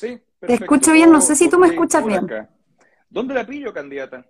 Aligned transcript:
Sí, 0.00 0.18
Te 0.38 0.54
escucho 0.54 0.92
bien, 0.92 1.12
no 1.12 1.20
sé 1.20 1.36
si 1.36 1.50
tú 1.50 1.58
me 1.58 1.66
escuchas 1.66 2.06
bien. 2.06 2.26
¿Dónde 3.10 3.34
la 3.34 3.44
pillo, 3.44 3.70
candidata? 3.74 4.24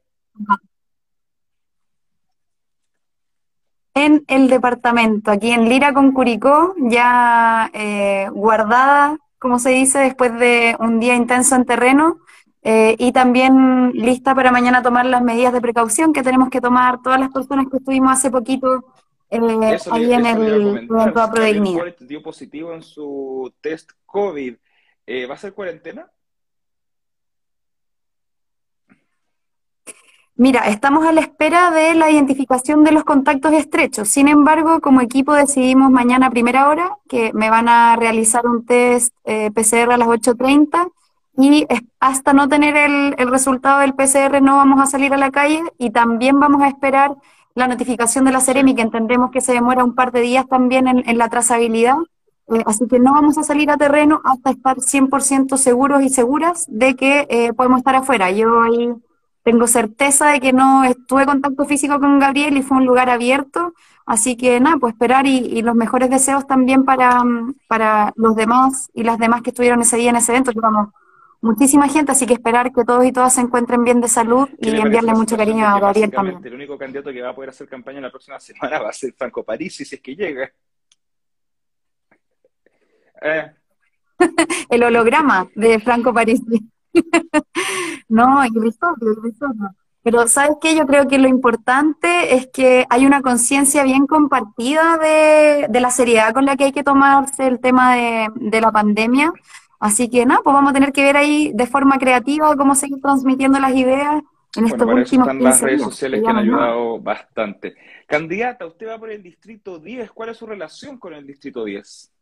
En 3.94 4.24
el 4.26 4.48
departamento, 4.48 5.30
aquí 5.30 5.52
en 5.52 5.68
Lira 5.68 5.94
con 5.94 6.10
Curicó, 6.10 6.74
ya 6.76 7.70
eh, 7.72 8.28
guardada, 8.32 9.16
como 9.38 9.60
se 9.60 9.70
dice, 9.70 10.00
después 10.00 10.36
de 10.40 10.74
un 10.80 10.98
día 10.98 11.14
intenso 11.14 11.54
en 11.54 11.64
terreno, 11.64 12.18
eh, 12.62 12.96
y 12.98 13.12
también 13.12 13.92
lista 13.92 14.34
para 14.34 14.50
mañana 14.50 14.82
tomar 14.82 15.06
las 15.06 15.22
medidas 15.22 15.52
de 15.52 15.60
precaución 15.60 16.12
que 16.12 16.24
tenemos 16.24 16.50
que 16.50 16.60
tomar 16.60 17.00
todas 17.00 17.20
las 17.20 17.30
personas 17.30 17.66
que 17.70 17.76
estuvimos 17.76 18.10
hace 18.10 18.28
poquito 18.28 18.92
eh, 19.30 19.78
ahí 19.92 20.12
en 20.12 20.26
el 20.26 20.88
de 20.88 21.94
dio 22.00 22.22
positivo 22.22 22.74
en 22.74 22.82
su 22.82 23.52
test 23.60 23.92
COVID. 24.04 24.56
Eh, 25.12 25.26
¿Va 25.26 25.34
a 25.34 25.38
ser 25.38 25.54
cuarentena? 25.54 26.08
Mira, 30.36 30.68
estamos 30.68 31.04
a 31.04 31.10
la 31.10 31.20
espera 31.20 31.72
de 31.72 31.94
la 31.94 32.12
identificación 32.12 32.84
de 32.84 32.92
los 32.92 33.02
contactos 33.02 33.52
estrechos. 33.52 34.08
Sin 34.08 34.28
embargo, 34.28 34.80
como 34.80 35.00
equipo 35.00 35.32
decidimos 35.34 35.90
mañana 35.90 36.26
a 36.28 36.30
primera 36.30 36.68
hora 36.68 36.96
que 37.08 37.32
me 37.34 37.50
van 37.50 37.68
a 37.68 37.96
realizar 37.96 38.46
un 38.46 38.64
test 38.64 39.12
eh, 39.24 39.50
PCR 39.50 39.90
a 39.94 39.96
las 39.96 40.06
8.30 40.06 40.92
y 41.36 41.66
hasta 41.98 42.32
no 42.32 42.48
tener 42.48 42.76
el, 42.76 43.28
resultado 43.30 43.80
del 43.80 43.94
PCR 43.94 44.40
no 44.40 44.58
vamos 44.58 44.80
a 44.80 44.86
salir 44.86 45.12
a 45.12 45.16
la 45.16 45.32
calle 45.32 45.60
y 45.76 45.90
también 45.90 46.38
vamos 46.38 46.62
a 46.62 46.68
esperar 46.68 47.16
la 47.56 47.66
notificación 47.66 48.24
de 48.24 48.30
la 48.30 48.40
Ceremi, 48.40 48.76
que 48.76 48.82
entendemos 48.82 49.32
que 49.32 49.40
se 49.40 49.54
demora 49.54 49.82
un 49.82 49.96
par 49.96 50.12
de 50.12 50.20
días 50.20 50.46
también 50.46 50.86
en, 50.86 51.18
la 51.18 51.28
trazabilidad. 51.28 51.96
Eh, 52.52 52.62
así 52.66 52.86
que 52.88 52.98
no 52.98 53.12
vamos 53.12 53.38
a 53.38 53.42
salir 53.42 53.70
a 53.70 53.76
terreno 53.76 54.20
hasta 54.24 54.50
estar 54.50 54.76
100% 54.78 55.56
seguros 55.56 56.02
y 56.02 56.08
seguras 56.08 56.66
de 56.68 56.96
que 56.96 57.26
eh, 57.30 57.52
podemos 57.52 57.78
estar 57.78 57.94
afuera. 57.94 58.30
Yo 58.30 58.62
ahí 58.62 58.92
tengo 59.42 59.66
certeza 59.66 60.30
de 60.30 60.40
que 60.40 60.52
no 60.52 60.84
estuve 60.84 61.22
en 61.22 61.28
contacto 61.28 61.64
físico 61.64 62.00
con 62.00 62.18
Gabriel 62.18 62.56
y 62.56 62.62
fue 62.62 62.78
un 62.78 62.86
lugar 62.86 63.08
abierto. 63.08 63.74
Así 64.04 64.36
que 64.36 64.58
nada, 64.58 64.76
pues 64.78 64.94
esperar 64.94 65.26
y, 65.26 65.62
los 65.62 65.76
mejores 65.76 66.10
deseos 66.10 66.46
también 66.46 66.84
para, 66.84 67.22
para 67.68 68.12
los 68.16 68.34
demás 68.34 68.90
y 68.92 69.04
las 69.04 69.18
demás 69.18 69.42
que 69.42 69.50
estuvieron 69.50 69.80
ese 69.80 69.96
día 69.96 70.10
en 70.10 70.16
ese 70.16 70.32
evento. 70.32 70.50
Llevamos 70.50 70.88
muchísima 71.40 71.88
gente, 71.88 72.10
así 72.10 72.26
que 72.26 72.34
esperar 72.34 72.72
que 72.72 72.84
todos 72.84 73.04
y 73.04 73.12
todas 73.12 73.34
se 73.34 73.40
encuentren 73.40 73.84
bien 73.84 74.00
de 74.00 74.08
salud 74.08 74.48
y 74.58 74.70
enviarle 74.70 75.14
mucho 75.14 75.36
cariño 75.36 75.66
a 75.66 75.78
Gabriel 75.78 76.10
también. 76.10 76.40
El 76.44 76.54
único 76.54 76.76
candidato 76.76 77.12
que 77.12 77.22
va 77.22 77.30
a 77.30 77.34
poder 77.34 77.50
hacer 77.50 77.68
campaña 77.68 78.00
la 78.00 78.10
próxima 78.10 78.40
semana 78.40 78.80
va 78.80 78.88
a 78.88 78.92
ser 78.92 79.14
Franco 79.16 79.44
Parisi, 79.44 79.84
si 79.84 79.94
es 79.94 80.00
que 80.00 80.16
llega. 80.16 80.50
Eh. 83.22 83.52
el 84.70 84.82
holograma 84.82 85.48
de 85.54 85.78
Franco 85.80 86.12
Parisi. 86.12 86.70
no, 88.08 88.44
y 88.44 88.50
Pero 90.02 90.28
¿sabes 90.28 90.56
qué? 90.60 90.74
Yo 90.74 90.86
creo 90.86 91.06
que 91.08 91.18
lo 91.18 91.28
importante 91.28 92.34
es 92.34 92.48
que 92.48 92.86
hay 92.90 93.06
una 93.06 93.22
conciencia 93.22 93.84
bien 93.84 94.06
compartida 94.06 94.98
de, 94.98 95.66
de, 95.68 95.80
la 95.80 95.90
seriedad 95.90 96.34
con 96.34 96.46
la 96.46 96.56
que 96.56 96.64
hay 96.64 96.72
que 96.72 96.84
tomarse 96.84 97.46
el 97.46 97.60
tema 97.60 97.94
de, 97.94 98.28
de 98.34 98.60
la 98.60 98.72
pandemia 98.72 99.32
Así 99.80 100.10
que 100.10 100.26
nada, 100.26 100.42
pues 100.44 100.52
vamos 100.52 100.70
a 100.70 100.74
tener 100.74 100.92
que 100.92 101.02
ver 101.02 101.16
ahí 101.16 101.52
de 101.54 101.66
forma 101.66 101.98
creativa 101.98 102.54
cómo 102.54 102.74
seguir 102.74 103.00
transmitiendo 103.00 103.58
las 103.58 103.74
ideas 103.74 104.22
en 104.54 104.66
estos 104.66 104.82
últimos 104.86 105.26
están 105.26 105.42
las 105.42 105.60
redes 105.62 105.82
sociales 105.82 106.22
que 106.22 106.28
han 106.28 106.36
ayudado 106.36 107.00
bastante. 107.00 107.76
Candidata, 108.06 108.66
usted 108.66 108.88
va 108.88 108.98
por 108.98 109.10
el 109.10 109.22
distrito 109.22 109.78
10. 109.78 110.10
¿Cuál 110.10 110.28
es 110.28 110.36
su 110.36 110.44
relación 110.44 110.98
con 110.98 111.14
el 111.14 111.26
distrito 111.26 111.64
10? 111.64 112.12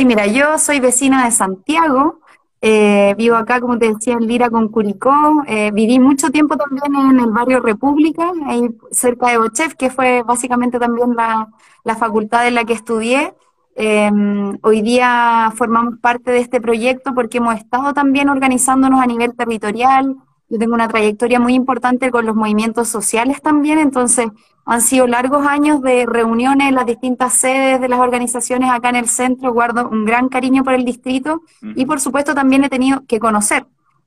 Sí, 0.00 0.06
mira, 0.06 0.26
yo 0.26 0.56
soy 0.56 0.80
vecina 0.80 1.26
de 1.26 1.30
Santiago, 1.30 2.20
eh, 2.62 3.14
vivo 3.18 3.36
acá, 3.36 3.60
como 3.60 3.78
te 3.78 3.92
decía, 3.92 4.14
en 4.14 4.26
Lira 4.26 4.48
con 4.48 4.68
Curicó. 4.68 5.42
Eh, 5.46 5.70
viví 5.74 5.98
mucho 5.98 6.30
tiempo 6.30 6.56
también 6.56 6.94
en 6.96 7.20
el 7.20 7.30
barrio 7.30 7.60
República, 7.60 8.32
ahí 8.46 8.70
cerca 8.92 9.28
de 9.28 9.36
Bochef, 9.36 9.74
que 9.74 9.90
fue 9.90 10.22
básicamente 10.22 10.78
también 10.78 11.14
la, 11.14 11.48
la 11.84 11.96
facultad 11.96 12.48
en 12.48 12.54
la 12.54 12.64
que 12.64 12.72
estudié. 12.72 13.34
Em, 13.76 14.56
hoy 14.62 14.80
día 14.80 15.52
formamos 15.54 15.98
parte 16.00 16.30
de 16.30 16.38
este 16.38 16.62
proyecto 16.62 17.12
porque 17.14 17.36
hemos 17.36 17.56
estado 17.56 17.92
también 17.92 18.30
organizándonos 18.30 19.02
a 19.02 19.06
nivel 19.06 19.36
territorial. 19.36 20.16
Yo 20.50 20.58
tengo 20.58 20.74
una 20.74 20.88
trayectoria 20.88 21.38
muy 21.38 21.54
importante 21.54 22.10
con 22.10 22.26
los 22.26 22.34
movimientos 22.34 22.88
sociales 22.88 23.40
también, 23.40 23.78
entonces 23.78 24.26
han 24.66 24.82
sido 24.82 25.06
largos 25.06 25.46
años 25.46 25.80
de 25.80 26.06
reuniones 26.06 26.68
en 26.68 26.74
las 26.74 26.86
distintas 26.86 27.34
sedes 27.34 27.80
de 27.80 27.88
las 27.88 28.00
organizaciones 28.00 28.70
acá 28.70 28.90
en 28.90 28.96
el 28.96 29.08
centro. 29.08 29.52
Guardo 29.52 29.88
un 29.88 30.04
gran 30.04 30.28
cariño 30.28 30.64
por 30.64 30.74
el 30.74 30.84
distrito 30.84 31.42
y 31.62 31.86
por 31.86 32.00
supuesto 32.00 32.34
también 32.34 32.64
he 32.64 32.68
tenido 32.68 33.04
que 33.06 33.20
conocer 33.20 33.66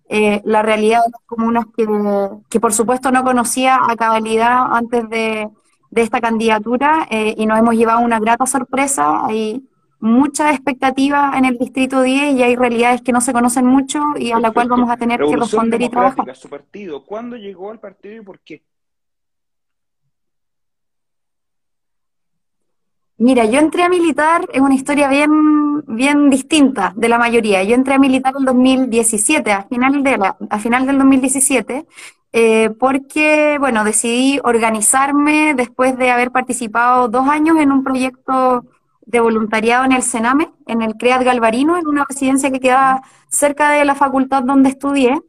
eh, 0.10 0.42
la 0.46 0.62
realidad 0.62 1.00
de 1.06 1.12
las 1.12 1.22
comunas 1.26 1.66
que, 1.76 1.88
que 2.50 2.60
por 2.60 2.74
supuesto 2.74 3.12
no 3.12 3.24
conocía 3.24 3.80
a 3.90 3.96
cabalidad 3.96 4.68
antes 4.74 5.10
de, 5.10 5.50
de 5.92 6.02
esta 6.02 6.20
candidatura 6.22 7.08
eh, 7.10 7.36
y 7.38 7.46
nos 7.46 7.58
hemos 7.58 7.76
llevado 7.76 8.02
una 8.02 8.20
grata 8.20 8.46
sorpresa. 8.46 9.26
Hay 9.26 9.64
mucha 10.04 10.52
expectativa 10.52 11.32
en 11.38 11.46
el 11.46 11.58
Distrito 11.58 12.02
10 12.02 12.36
y 12.36 12.44
hay 12.44 12.58
realidades 12.58 13.02
que 13.02 13.14
no 13.14 13.22
se 13.22 13.32
conocen 13.32 13.66
mucho 13.66 14.04
y 14.18 14.32
a 14.32 14.40
la 14.40 14.52
cual 14.52 14.68
vamos 14.68 14.90
a 14.90 14.98
tener 14.98 15.22
que 15.22 15.38
responder 15.38 15.82
y 15.82 15.88
trabajar. 15.88 16.36
Su 16.36 16.50
partido, 16.50 17.06
¿cuándo 17.06 17.38
llegó 17.38 17.72
al 17.72 17.80
partido 17.80 18.22
y 18.22 18.22
por 18.22 18.40
qué? 18.40 18.62
Mira, 23.16 23.46
yo 23.46 23.60
entré 23.60 23.84
a 23.84 23.90
militar, 23.90 24.46
es 24.52 24.60
una 24.60 24.76
historia 24.76 25.08
bien, 25.08 25.86
bien 25.88 26.30
distinta 26.30 26.92
de 26.98 27.08
la 27.08 27.18
mayoría. 27.18 27.64
Yo 27.64 27.74
entré 27.74 27.94
a 27.94 28.00
militar 28.00 28.34
en 28.38 28.44
2017, 28.44 29.54
a 29.54 29.64
final, 29.64 30.04
de 30.04 30.18
la, 30.18 30.36
a 30.50 30.60
final 30.60 30.86
del 30.86 30.98
2017, 30.98 31.86
eh, 32.34 32.72
porque, 32.78 33.56
bueno, 33.58 33.86
decidí 33.86 34.42
organizarme 34.44 35.54
después 35.56 35.98
de 35.98 36.12
haber 36.12 36.32
participado 36.32 37.08
dos 37.08 37.30
años 37.30 37.58
en 37.58 37.72
un 37.72 37.86
proyecto 37.86 38.66
de 39.06 39.20
voluntariado 39.20 39.86
en 39.86 39.92
el 39.92 40.04
Sename, 40.04 40.52
en 40.68 40.82
el 40.82 40.96
CREAT 40.96 41.24
Galvarino, 41.24 41.78
en 41.78 41.88
una 41.88 42.06
residencia 42.08 42.52
que 42.52 42.60
queda 42.60 43.04
cerca 43.28 43.72
de 43.72 43.86
la 43.86 43.96
facultad 43.96 44.44
donde 44.44 44.70
estudié. 44.70 45.20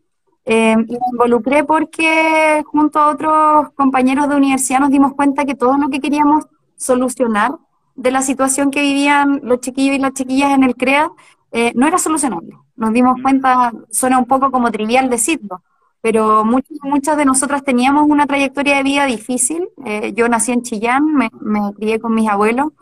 Eh, 0.46 0.72
y 0.72 0.92
me 0.92 1.06
involucré 1.12 1.64
porque 1.64 2.62
junto 2.66 2.98
a 2.98 3.08
otros 3.08 3.70
compañeros 3.74 4.28
de 4.28 4.36
universidad 4.36 4.80
nos 4.80 4.90
dimos 4.90 5.14
cuenta 5.14 5.46
que 5.46 5.54
todo 5.54 5.78
lo 5.78 5.88
que 5.88 6.00
queríamos 6.00 6.44
solucionar 6.76 7.52
de 7.94 8.10
la 8.10 8.22
situación 8.22 8.70
que 8.70 8.82
vivían 8.82 9.40
los 9.42 9.60
chiquillos 9.60 9.96
y 9.96 10.00
las 10.00 10.12
chiquillas 10.12 10.50
en 10.50 10.64
el 10.64 10.74
CREAT 10.74 11.10
eh, 11.52 11.72
no 11.74 11.86
era 11.86 11.98
solucionable. 11.98 12.58
Nos 12.76 12.92
dimos 12.92 13.20
cuenta, 13.22 13.72
suena 13.90 14.18
un 14.18 14.26
poco 14.26 14.50
como 14.50 14.70
trivial 14.72 15.08
decirlo, 15.08 15.62
pero 16.00 16.44
muchas, 16.44 16.76
muchas 16.82 17.16
de 17.16 17.24
nosotras 17.24 17.62
teníamos 17.64 18.06
una 18.08 18.26
trayectoria 18.26 18.76
de 18.76 18.82
vida 18.82 19.06
difícil. 19.06 19.68
Eh, 19.86 20.12
yo 20.14 20.28
nací 20.28 20.52
en 20.52 20.62
Chillán, 20.62 21.14
me, 21.14 21.30
crié 21.76 22.00
con 22.00 22.14
mis 22.14 22.28
abuelos, 22.28 22.72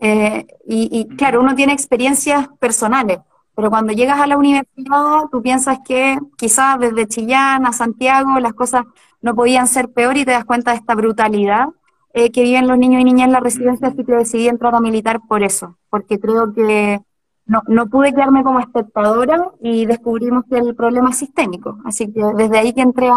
eh, 0.00 0.46
y, 0.66 1.06
claro, 1.16 1.40
uno 1.40 1.54
tiene 1.54 1.72
experiencias 1.72 2.48
personales, 2.58 3.18
pero 3.54 3.68
cuando 3.68 3.92
llegas 3.92 4.18
a 4.18 4.26
la 4.26 4.38
universidad, 4.38 5.28
tú 5.30 5.42
piensas 5.42 5.80
que 5.84 6.18
quizás 6.36 6.78
desde 6.78 7.06
Chillán 7.06 7.66
a 7.66 7.72
Santiago 7.72 8.40
las 8.40 8.54
cosas 8.54 8.84
no 9.20 9.34
podían 9.34 9.66
ser 9.66 9.90
peor 9.90 10.16
y 10.16 10.24
te 10.24 10.30
das 10.30 10.46
cuenta 10.46 10.70
de 10.70 10.78
esta 10.78 10.94
brutalidad 10.94 11.68
eh, 12.14 12.32
que 12.32 12.42
viven 12.42 12.66
los 12.66 12.78
niños 12.78 13.02
y 13.02 13.04
niñas 13.04 13.26
en 13.26 13.32
la 13.32 13.40
residencia, 13.40 13.88
así 13.88 14.04
que 14.04 14.12
decidí 14.12 14.48
entrar 14.48 14.74
a 14.74 14.80
militar 14.80 15.20
por 15.28 15.42
eso, 15.42 15.76
porque 15.90 16.18
creo 16.18 16.54
que 16.54 17.00
no, 17.44 17.62
no 17.66 17.86
pude 17.88 18.12
quedarme 18.12 18.42
como 18.42 18.60
espectadora 18.60 19.50
y 19.60 19.84
descubrimos 19.84 20.44
que 20.48 20.56
el 20.56 20.74
problema 20.74 21.10
es 21.10 21.18
sistémico. 21.18 21.78
Así 21.84 22.12
que 22.12 22.22
desde 22.36 22.58
ahí 22.58 22.72
que 22.72 22.80
entré 22.80 23.10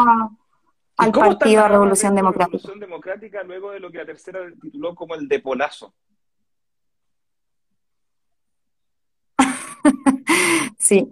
al 0.97 1.11
partido 1.11 1.67
Revolución 1.67 2.15
Democrática. 2.15 2.57
Revolución 2.57 2.79
Democrática 2.79 3.44
luego 3.44 3.71
de 3.71 3.79
lo 3.79 3.91
que 3.91 4.00
la 4.00 4.05
tercera 4.05 4.39
tituló 4.61 4.95
como 4.95 5.15
el 5.15 5.27
depolazo. 5.27 5.94
Sí. 10.83 11.07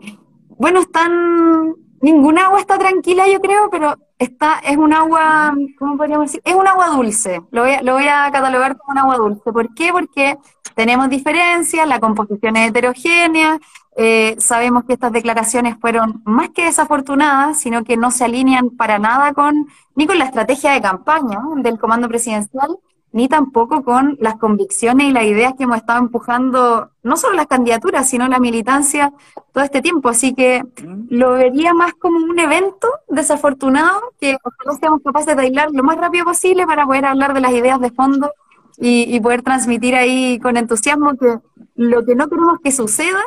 Bueno, 0.57 0.81
están 0.81 1.75
Ninguna 2.01 2.45
agua 2.45 2.59
está 2.59 2.79
tranquila, 2.79 3.27
yo 3.27 3.39
creo, 3.39 3.69
pero 3.69 3.95
esta 4.17 4.57
es 4.65 4.75
un 4.75 4.91
agua, 4.91 5.53
¿cómo 5.77 5.97
podríamos 5.97 6.27
decir? 6.27 6.41
Es 6.43 6.55
un 6.55 6.67
agua 6.67 6.87
dulce, 6.87 7.43
lo 7.51 7.61
voy, 7.61 7.73
a, 7.73 7.83
lo 7.83 7.93
voy 7.93 8.07
a 8.07 8.27
catalogar 8.31 8.75
como 8.75 8.93
un 8.93 8.97
agua 8.97 9.17
dulce. 9.17 9.51
¿Por 9.51 9.71
qué? 9.75 9.91
Porque 9.91 10.35
tenemos 10.73 11.09
diferencias, 11.09 11.87
la 11.87 11.99
composición 11.99 12.55
es 12.55 12.69
heterogénea, 12.69 13.59
eh, 13.97 14.35
sabemos 14.39 14.85
que 14.85 14.93
estas 14.93 15.11
declaraciones 15.11 15.77
fueron 15.79 16.23
más 16.25 16.49
que 16.49 16.65
desafortunadas, 16.65 17.59
sino 17.59 17.83
que 17.83 17.97
no 17.97 18.09
se 18.09 18.25
alinean 18.25 18.71
para 18.71 18.97
nada 18.97 19.33
con, 19.33 19.67
ni 19.93 20.07
con 20.07 20.17
la 20.17 20.25
estrategia 20.25 20.71
de 20.71 20.81
campaña 20.81 21.39
del 21.57 21.77
comando 21.77 22.07
presidencial, 22.09 22.79
ni 23.13 23.27
tampoco 23.27 23.83
con 23.83 24.17
las 24.21 24.37
convicciones 24.37 25.07
y 25.07 25.11
las 25.11 25.23
ideas 25.23 25.53
que 25.57 25.63
hemos 25.63 25.77
estado 25.77 25.99
empujando, 25.99 26.91
no 27.03 27.17
solo 27.17 27.35
las 27.35 27.47
candidaturas, 27.47 28.09
sino 28.09 28.27
la 28.27 28.39
militancia 28.39 29.13
todo 29.51 29.63
este 29.63 29.81
tiempo. 29.81 30.09
Así 30.09 30.33
que 30.33 30.63
mm. 30.63 31.07
lo 31.09 31.31
vería 31.31 31.73
más 31.73 31.93
como 31.93 32.17
un 32.17 32.39
evento 32.39 32.87
desafortunado 33.09 34.13
que 34.19 34.37
ojalá 34.43 34.79
seamos 34.79 35.01
capaces 35.03 35.35
de 35.35 35.41
aislar 35.41 35.69
lo 35.71 35.83
más 35.83 35.97
rápido 35.97 36.25
posible 36.25 36.65
para 36.65 36.85
poder 36.85 37.05
hablar 37.05 37.33
de 37.33 37.41
las 37.41 37.51
ideas 37.51 37.79
de 37.81 37.91
fondo 37.91 38.31
y, 38.77 39.19
poder 39.19 39.43
transmitir 39.43 39.95
ahí 39.95 40.39
con 40.39 40.57
entusiasmo 40.57 41.15
que 41.15 41.37
lo 41.75 42.03
que 42.03 42.15
no 42.15 42.29
queremos 42.29 42.59
que 42.63 42.71
suceda 42.71 43.21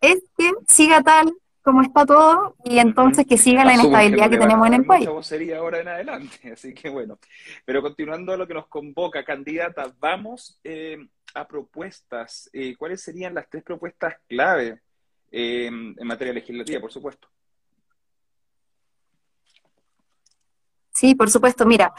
es 0.00 0.22
que 0.36 0.52
siga 0.68 1.02
tal 1.02 1.34
como 1.62 1.82
está 1.82 2.04
todo 2.04 2.56
y 2.64 2.78
entonces 2.78 3.26
que 3.26 3.38
siga 3.38 3.64
la 3.64 3.74
inestabilidad 3.74 4.28
que, 4.28 4.38
tenemos 4.38 4.66
en 4.66 4.74
el 4.74 4.84
país. 4.84 5.08
sería 5.22 5.58
ahora 5.58 5.80
en 5.80 5.88
adelante, 5.88 6.36
así 6.52 6.74
que 6.74 6.90
bueno. 6.90 7.18
Pero 7.64 7.80
continuando 7.80 8.32
a 8.32 8.36
lo 8.36 8.46
que 8.46 8.54
nos 8.54 8.66
convoca, 8.66 9.24
candidata, 9.24 9.92
vamos 9.98 10.60
eh, 10.64 10.98
a 11.34 11.46
propuestas. 11.46 12.50
Eh, 12.52 12.74
¿Cuáles 12.76 13.00
serían 13.02 13.34
las 13.34 13.48
tres 13.48 13.62
propuestas 13.62 14.14
clave 14.28 14.80
eh, 15.30 15.66
en 15.66 16.06
materia 16.06 16.32
legislativa, 16.32 16.80
por 16.80 16.92
supuesto? 16.92 17.28
Sí, 20.90 21.14
por 21.14 21.30
supuesto. 21.30 21.64
Mira, 21.64 21.92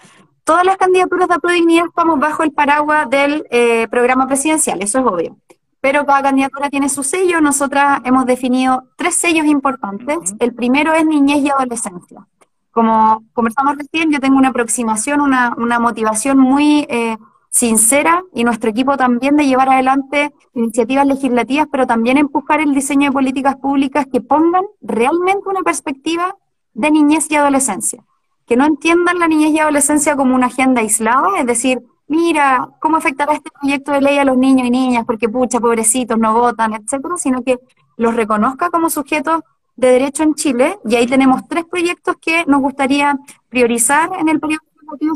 todas 0.43 0.65
las 0.65 0.77
candidaturas 0.77 1.27
de 1.27 1.53
Dignidad 1.53 1.87
estamos 1.87 2.19
bajo 2.19 2.43
el 2.43 2.51
paraguas 2.51 3.09
del 3.09 3.45
programa 3.89 4.27
presidencial, 4.27 4.81
eso 4.81 4.99
es 4.99 5.05
obvio 5.05 5.37
pero 5.83 6.05
cada 6.05 6.21
candidatura 6.21 6.69
tiene 6.69 6.87
su 6.87 7.03
sello. 7.03 7.41
Nosotras 7.41 7.99
hemos 8.05 8.25
definido 8.25 8.85
tres 8.95 9.15
sellos 9.15 9.45
importantes. 9.45 10.33
El 10.39 10.53
primero 10.55 10.93
es 10.93 11.05
niñez 11.05 11.39
y 11.43 11.49
adolescencia. 11.49 12.25
Como 12.71 13.21
conversamos 13.33 13.75
recién, 13.75 14.09
yo 14.09 14.21
tengo 14.21 14.37
una 14.37 14.47
aproximación, 14.47 15.19
una, 15.19 15.53
una 15.57 15.79
motivación 15.79 16.37
muy 16.39 16.87
eh, 16.87 17.17
sincera 17.49 18.23
y 18.33 18.45
nuestro 18.45 18.69
equipo 18.69 18.95
también 18.95 19.35
de 19.35 19.45
llevar 19.45 19.67
adelante 19.67 20.33
iniciativas 20.53 21.05
legislativas, 21.05 21.67
pero 21.69 21.85
también 21.85 22.17
empujar 22.17 22.61
el 22.61 22.73
diseño 22.73 23.09
de 23.09 23.11
políticas 23.11 23.57
públicas 23.57 24.05
que 24.09 24.21
pongan 24.21 24.63
realmente 24.79 25.49
una 25.49 25.63
perspectiva 25.63 26.33
de 26.73 26.91
niñez 26.91 27.29
y 27.29 27.35
adolescencia. 27.35 28.05
Que 28.45 28.55
no 28.55 28.65
entiendan 28.65 29.19
la 29.19 29.27
niñez 29.27 29.51
y 29.51 29.59
adolescencia 29.59 30.15
como 30.15 30.33
una 30.33 30.45
agenda 30.45 30.79
aislada, 30.79 31.27
es 31.39 31.45
decir, 31.45 31.81
mira, 32.07 32.69
¿cómo 32.79 32.97
afectará 32.97 33.33
este 33.33 33.49
proyecto 33.51 33.91
de 33.91 34.01
ley 34.01 34.17
a 34.17 34.25
los 34.25 34.37
niños 34.37 34.67
y 34.67 34.71
niñas? 34.71 35.05
Porque, 35.05 35.29
pucha, 35.29 35.59
pobrecitos, 35.59 36.17
no 36.17 36.33
votan, 36.33 36.73
etcétera, 36.73 37.17
sino 37.17 37.43
que 37.43 37.59
los 37.97 38.15
reconozca 38.15 38.69
como 38.69 38.89
sujetos 38.89 39.41
de 39.75 39.87
derecho 39.91 40.23
en 40.23 40.35
Chile. 40.35 40.79
Y 40.85 40.95
ahí 40.95 41.07
tenemos 41.07 41.47
tres 41.47 41.65
proyectos 41.65 42.15
que 42.21 42.45
nos 42.45 42.61
gustaría 42.61 43.17
priorizar 43.49 44.09
en 44.19 44.29
el 44.29 44.39
periodo 44.39 44.61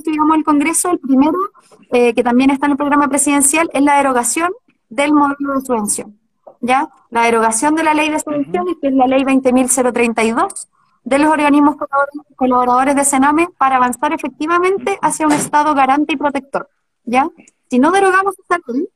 que 0.04 0.12
llegamos 0.12 0.36
al 0.36 0.44
Congreso. 0.44 0.92
El 0.92 1.00
primero, 1.00 1.38
eh, 1.92 2.13
que 2.13 2.24
también 2.24 2.50
está 2.50 2.66
en 2.66 2.74
el 2.74 2.78
programa 2.78 3.07
presidencial, 3.07 3.69
es 3.74 3.81
la 3.81 3.98
derogación 3.98 4.51
del 4.90 5.13
modelo 5.13 5.56
de 5.56 5.62
subvención. 5.62 6.18
¿Ya? 6.62 6.90
La 7.12 7.24
derogación 7.24 7.75
de 7.75 7.83
la 7.83 7.94
ley 7.94 8.10
de 8.10 8.19
subvenciones, 8.19 8.75
que 8.81 8.88
es 8.88 8.94
la 8.94 9.06
ley 9.06 9.24
20.032, 9.24 10.68
de 11.04 11.19
los 11.19 11.30
organismos 11.30 11.75
colaboradores 12.36 12.95
de 12.95 13.06
Sename 13.06 13.48
para 13.57 13.78
avanzar 13.78 14.12
efectivamente 14.12 14.98
hacia 15.01 15.25
un 15.25 15.31
Estado 15.31 15.74
garante 15.74 16.13
y 16.13 16.18
protector. 16.18 16.69
¿Ya? 17.07 17.30
Si 17.69 17.80
no 17.80 17.92
derogamos 17.92 18.38
esta 18.38 18.59
ley 18.68 18.88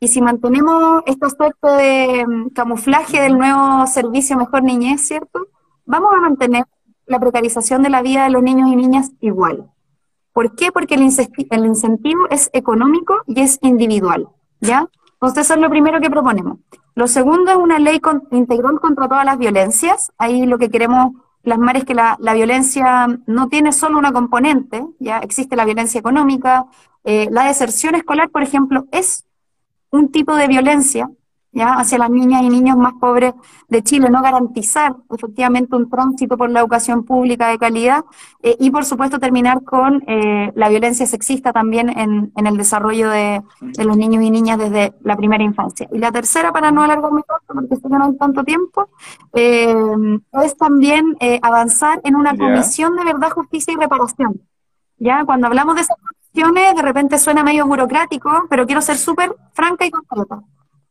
y 0.00 0.08
si 0.08 0.22
mantenemos 0.22 1.02
este 1.04 1.26
aspecto 1.26 1.68
de 1.68 2.24
mm, 2.26 2.48
camuflaje 2.50 3.20
del 3.20 3.36
nuevo 3.36 3.86
servicio 3.86 4.38
Mejor 4.38 4.62
Niñez, 4.62 5.02
¿cierto? 5.02 5.48
Vamos 5.84 6.10
a 6.14 6.20
mantener 6.20 6.64
la 7.06 7.20
precarización 7.20 7.82
de 7.82 7.90
la 7.90 8.02
vida 8.02 8.24
de 8.24 8.30
los 8.30 8.42
niños 8.42 8.70
y 8.70 8.76
niñas 8.76 9.12
igual. 9.20 9.70
¿Por 10.32 10.54
qué? 10.54 10.70
Porque 10.70 10.94
el, 10.94 11.02
incentivo 11.02 12.26
es 12.30 12.50
económico 12.52 13.22
y 13.26 13.40
es 13.40 13.58
individual, 13.62 14.28
¿ya? 14.60 14.88
Entonces 15.14 15.46
eso 15.46 15.54
es 15.54 15.60
lo 15.60 15.70
primero 15.70 16.00
que 16.00 16.10
proponemos. 16.10 16.58
Lo 16.94 17.06
segundo 17.06 17.50
es 17.50 17.56
una 17.56 17.78
ley 17.78 18.00
integral 18.32 18.80
contra 18.80 19.08
todas 19.08 19.24
las 19.24 19.38
violencias. 19.38 20.12
Ahí 20.18 20.44
lo 20.44 20.58
que 20.58 20.68
queremos 20.68 21.12
plasmar 21.46 21.76
es 21.76 21.84
que 21.84 21.94
la, 21.94 22.16
la, 22.18 22.34
violencia 22.34 23.06
no 23.26 23.48
tiene 23.48 23.70
solo 23.70 23.98
una 23.98 24.12
componente, 24.12 24.84
ya 24.98 25.18
existe 25.18 25.54
la 25.54 25.64
violencia 25.64 26.00
económica, 26.00 26.66
eh, 27.04 27.28
la 27.30 27.44
deserción 27.44 27.94
escolar, 27.94 28.30
por 28.30 28.42
ejemplo, 28.42 28.86
es 28.90 29.24
un 29.90 30.10
tipo 30.10 30.34
de 30.34 30.48
violencia 30.48 31.08
¿ya? 31.56 31.72
hacia 31.74 31.98
las 31.98 32.10
niñas 32.10 32.42
y 32.42 32.50
niños 32.50 32.76
más 32.76 32.92
pobres 33.00 33.32
de 33.68 33.82
Chile, 33.82 34.10
no 34.10 34.20
garantizar 34.22 34.94
efectivamente 35.10 35.74
un 35.74 35.88
tránsito 35.88 36.36
por 36.36 36.50
la 36.50 36.60
educación 36.60 37.02
pública 37.04 37.48
de 37.48 37.58
calidad 37.58 38.04
eh, 38.42 38.56
y, 38.60 38.70
por 38.70 38.84
supuesto, 38.84 39.18
terminar 39.18 39.64
con 39.64 40.04
eh, 40.06 40.52
la 40.54 40.68
violencia 40.68 41.06
sexista 41.06 41.52
también 41.52 41.88
en, 41.88 42.30
el 42.36 42.56
desarrollo 42.56 43.08
de, 43.10 43.42
los 43.78 43.96
niños 43.96 44.22
y 44.22 44.30
niñas 44.30 44.58
desde 44.58 44.92
la 45.02 45.16
primera 45.16 45.42
infancia. 45.42 45.88
Y 45.90 45.98
la 45.98 46.12
tercera, 46.12 46.52
para 46.52 46.70
no 46.70 46.82
alargarme 46.82 47.22
tanto, 47.22 47.54
porque 47.54 47.76
sé 47.76 47.82
que 47.82 47.98
no 47.98 48.04
hay 48.04 48.16
tanto 48.16 48.44
tiempo, 48.44 48.88
es 49.32 50.56
también 50.56 51.16
avanzar 51.42 52.00
en 52.04 52.16
una 52.16 52.36
comisión 52.36 52.96
de 52.96 53.04
verdad, 53.04 53.30
justicia 53.30 53.72
y 53.72 53.76
reparación. 53.76 54.42
¿ya? 54.98 55.24
Cuando 55.24 55.46
hablamos 55.46 55.74
de 55.74 55.82
esa 55.82 55.94
de 56.36 56.82
repente 56.82 57.18
suena 57.18 57.42
medio 57.42 57.66
burocrático, 57.66 58.44
pero 58.50 58.66
quiero 58.66 58.82
ser 58.82 58.98
súper 58.98 59.34
franca 59.54 59.86
y 59.86 59.90
concreta. 59.90 60.42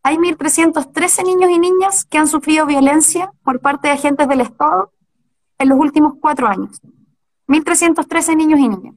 Hay 0.05 0.17
1.313 0.17 1.25
niños 1.25 1.49
y 1.49 1.57
niñas 1.57 2.05
que 2.05 2.19
han 2.19 2.27
sufrido 2.27 2.67
violencia 2.67 3.31
por 3.43 3.59
parte 3.59 3.87
de 3.87 3.95
agentes 3.95 4.27
del 4.27 4.41
Estado 4.41 4.91
en 5.57 5.69
los 5.69 5.79
últimos 5.79 6.13
cuatro 6.21 6.45
años. 6.47 6.79
1.313 7.47 8.37
niños 8.37 8.59
y 8.59 8.67
niñas. 8.69 8.93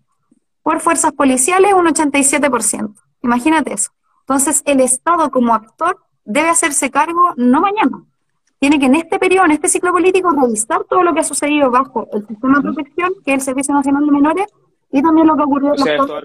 Por 0.63 0.81
fuerzas 0.81 1.13
policiales, 1.13 1.73
un 1.73 1.87
87%. 1.87 2.95
Imagínate 3.23 3.73
eso. 3.73 3.91
Entonces, 4.21 4.63
el 4.67 4.81
Estado 4.81 5.31
como 5.31 5.55
actor 5.55 5.97
debe 6.27 6.51
hacerse 6.51 6.91
cargo 6.91 7.33
no 7.39 7.63
mañana. 7.63 8.05
Tiene 8.59 8.79
que 8.79 8.85
en 8.85 8.97
este 8.97 9.19
periodo, 9.19 9.47
en 9.47 9.53
este 9.53 9.69
ciclo 9.69 9.93
político, 9.93 10.31
revisar 10.31 10.85
todo 10.85 11.03
lo 11.03 11.15
que 11.15 11.21
ha 11.21 11.25
sucedido 11.25 11.71
bajo 11.71 12.07
el 12.13 12.27
sistema 12.27 12.59
de 12.59 12.65
protección, 12.65 13.15
que 13.25 13.33
es 13.33 13.37
el 13.37 13.41
Servicio 13.41 13.73
Nacional 13.73 14.05
de 14.05 14.13
Menores, 14.13 14.47
y 14.93 15.01
también 15.01 15.27
lo 15.27 15.39
que 15.39 15.43
ocurrió 15.43 15.73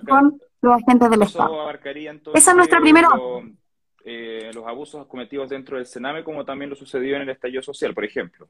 con 0.10 0.42
los 0.60 0.74
agentes 0.74 1.10
del 1.10 1.22
Estado. 1.22 1.56
Esa 2.34 2.52
es 2.52 2.58
nuestra 2.58 2.82
primera... 2.82 3.08
Eh, 4.06 4.52
los 4.54 4.68
abusos 4.68 5.08
cometidos 5.08 5.50
dentro 5.50 5.78
del 5.78 5.86
Sename, 5.86 6.24
como 6.24 6.44
también 6.44 6.70
lo 6.70 6.76
sucedió 6.76 7.16
en 7.16 7.22
el 7.24 7.30
estallido 7.30 7.62
social, 7.64 7.94
por 7.94 8.04
ejemplo. 8.04 8.50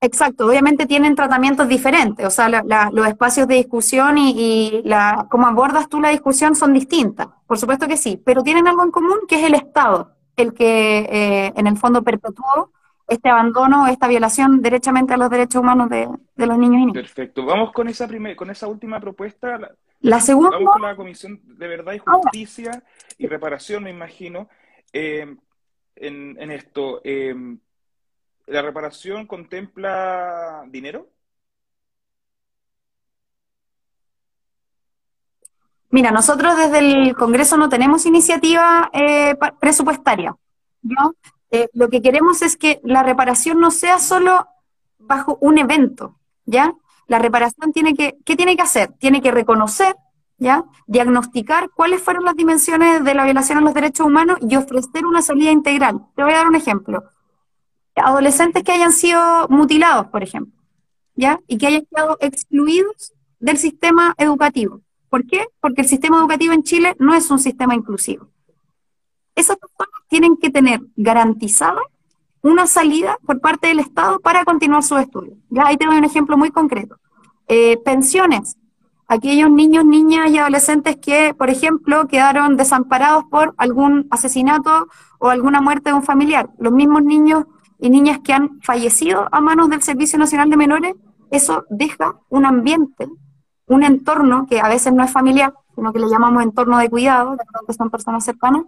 Exacto, 0.00 0.46
obviamente 0.46 0.84
tienen 0.84 1.14
tratamientos 1.14 1.66
diferentes, 1.66 2.26
o 2.26 2.30
sea, 2.30 2.48
los 2.92 3.06
espacios 3.08 3.48
de 3.48 3.54
discusión 3.54 4.18
y, 4.18 4.82
la, 4.84 5.26
cómo 5.30 5.46
abordas 5.46 5.88
tú 5.88 5.98
la 5.98 6.10
discusión 6.10 6.54
son 6.54 6.74
distintas, 6.74 7.28
por 7.46 7.58
supuesto 7.58 7.88
que 7.88 7.96
sí, 7.96 8.20
pero 8.22 8.42
tienen 8.42 8.68
algo 8.68 8.82
en 8.84 8.90
común 8.90 9.20
que 9.26 9.36
es 9.36 9.44
el 9.44 9.54
Estado, 9.54 10.14
el 10.36 10.52
que 10.52 10.98
eh, 11.10 11.52
en 11.56 11.66
el 11.66 11.78
fondo 11.78 12.02
perpetuó 12.02 12.70
este 13.06 13.28
abandono, 13.28 13.86
esta 13.86 14.08
violación 14.08 14.62
derechamente 14.62 15.14
a 15.14 15.16
los 15.16 15.30
derechos 15.30 15.60
humanos 15.60 15.90
de, 15.90 16.08
los 16.36 16.58
niños 16.58 16.74
y 16.74 16.86
niñas. 16.86 16.94
Perfecto. 16.94 17.44
Vamos 17.44 17.72
con 17.72 17.88
esa 17.88 18.08
primer, 18.08 18.36
con 18.36 18.50
esa 18.50 18.66
última 18.66 19.00
propuesta. 19.00 19.58
La, 20.00 20.20
segunda. 20.20 20.50
Vamos 20.56 20.72
con 20.72 20.82
la 20.82 20.96
Comisión 20.96 21.40
de 21.44 21.68
Verdad 21.68 21.94
y 21.94 21.98
Justicia 21.98 22.82
y 23.18 23.26
Reparación, 23.26 23.84
me 23.84 23.90
imagino. 23.90 24.48
Eh, 24.92 25.36
en, 25.96 26.50
esto, 26.50 27.00
eh, 27.04 27.34
¿la 28.46 28.62
reparación 28.62 29.26
contempla 29.26 30.64
dinero? 30.68 31.08
Mira, 35.90 36.10
nosotros 36.10 36.56
desde 36.56 36.78
el 36.80 37.14
Congreso 37.14 37.56
no 37.56 37.68
tenemos 37.68 38.04
iniciativa 38.04 38.90
eh, 38.92 39.36
presupuestaria. 39.60 40.34
¿no? 40.82 41.14
Eh, 41.54 41.68
lo 41.72 41.88
que 41.88 42.02
queremos 42.02 42.42
es 42.42 42.56
que 42.56 42.80
la 42.82 43.04
reparación 43.04 43.60
no 43.60 43.70
sea 43.70 44.00
solo 44.00 44.48
bajo 44.98 45.38
un 45.40 45.56
evento, 45.56 46.18
¿ya? 46.46 46.74
La 47.06 47.20
reparación 47.20 47.72
tiene 47.72 47.94
que, 47.94 48.16
¿qué 48.24 48.34
tiene 48.34 48.56
que 48.56 48.62
hacer? 48.62 48.92
Tiene 48.98 49.22
que 49.22 49.30
reconocer, 49.30 49.94
¿ya? 50.36 50.64
Diagnosticar 50.88 51.70
cuáles 51.70 52.02
fueron 52.02 52.24
las 52.24 52.34
dimensiones 52.34 53.04
de 53.04 53.14
la 53.14 53.24
violación 53.24 53.58
a 53.58 53.60
los 53.60 53.72
derechos 53.72 54.04
humanos 54.04 54.38
y 54.40 54.56
ofrecer 54.56 55.06
una 55.06 55.22
salida 55.22 55.52
integral. 55.52 56.00
Te 56.16 56.24
voy 56.24 56.32
a 56.32 56.38
dar 56.38 56.48
un 56.48 56.56
ejemplo. 56.56 57.04
Adolescentes 57.94 58.64
que 58.64 58.72
hayan 58.72 58.90
sido 58.90 59.46
mutilados, 59.48 60.06
por 60.08 60.24
ejemplo, 60.24 60.60
¿ya? 61.14 61.38
Y 61.46 61.58
que 61.58 61.68
hayan 61.68 61.86
quedado 61.86 62.16
excluidos 62.18 63.12
del 63.38 63.58
sistema 63.58 64.12
educativo. 64.18 64.80
¿Por 65.08 65.24
qué? 65.24 65.46
Porque 65.60 65.82
el 65.82 65.88
sistema 65.88 66.18
educativo 66.18 66.52
en 66.52 66.64
Chile 66.64 66.96
no 66.98 67.14
es 67.14 67.30
un 67.30 67.38
sistema 67.38 67.76
inclusivo 67.76 68.33
esas 69.34 69.56
personas 69.56 70.00
tienen 70.08 70.36
que 70.36 70.50
tener 70.50 70.80
garantizada 70.96 71.80
una 72.42 72.66
salida 72.66 73.18
por 73.26 73.40
parte 73.40 73.68
del 73.68 73.80
Estado 73.80 74.20
para 74.20 74.44
continuar 74.44 74.82
sus 74.82 75.00
estudios. 75.00 75.38
Ya 75.48 75.66
ahí 75.66 75.76
tengo 75.76 75.96
un 75.96 76.04
ejemplo 76.04 76.36
muy 76.36 76.50
concreto. 76.50 76.96
Eh, 77.48 77.78
pensiones. 77.84 78.56
Aquellos 79.06 79.50
niños, 79.50 79.84
niñas 79.84 80.30
y 80.30 80.38
adolescentes 80.38 80.96
que, 80.96 81.34
por 81.34 81.50
ejemplo, 81.50 82.06
quedaron 82.06 82.56
desamparados 82.56 83.24
por 83.30 83.54
algún 83.58 84.06
asesinato 84.10 84.88
o 85.18 85.28
alguna 85.28 85.60
muerte 85.60 85.90
de 85.90 85.96
un 85.96 86.02
familiar. 86.02 86.50
Los 86.58 86.72
mismos 86.72 87.02
niños 87.02 87.44
y 87.78 87.90
niñas 87.90 88.20
que 88.24 88.32
han 88.32 88.60
fallecido 88.62 89.28
a 89.30 89.40
manos 89.40 89.68
del 89.68 89.82
Servicio 89.82 90.18
Nacional 90.18 90.48
de 90.48 90.56
Menores, 90.56 90.94
eso 91.30 91.64
deja 91.68 92.18
un 92.28 92.46
ambiente, 92.46 93.08
un 93.66 93.84
entorno 93.84 94.46
que 94.46 94.60
a 94.60 94.68
veces 94.68 94.92
no 94.92 95.02
es 95.02 95.10
familiar, 95.10 95.54
sino 95.74 95.92
que 95.92 95.98
le 95.98 96.08
llamamos 96.08 96.42
entorno 96.42 96.78
de 96.78 96.88
cuidado, 96.88 97.36
que 97.66 97.72
son 97.72 97.90
personas 97.90 98.24
cercanas, 98.24 98.62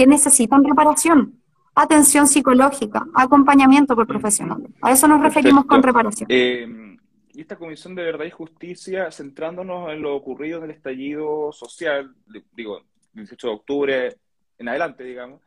que 0.00 0.06
necesitan 0.06 0.64
reparación, 0.64 1.42
atención 1.74 2.26
psicológica, 2.26 3.06
acompañamiento 3.14 3.94
por 3.94 4.06
profesionales. 4.06 4.70
A 4.80 4.92
eso 4.92 5.06
nos 5.06 5.20
referimos 5.20 5.66
con 5.66 5.82
reparación. 5.82 6.26
Eh, 6.32 6.96
y 7.34 7.42
esta 7.42 7.56
Comisión 7.56 7.94
de 7.94 8.04
Verdad 8.04 8.24
y 8.24 8.30
Justicia, 8.30 9.12
centrándonos 9.12 9.92
en 9.92 10.00
lo 10.00 10.16
ocurrido 10.16 10.56
en 10.56 10.64
el 10.64 10.70
estallido 10.70 11.52
social, 11.52 12.14
digo, 12.56 12.80
18 13.12 13.46
de 13.46 13.52
octubre 13.52 14.16
en 14.56 14.68
adelante, 14.70 15.04
digamos, 15.04 15.42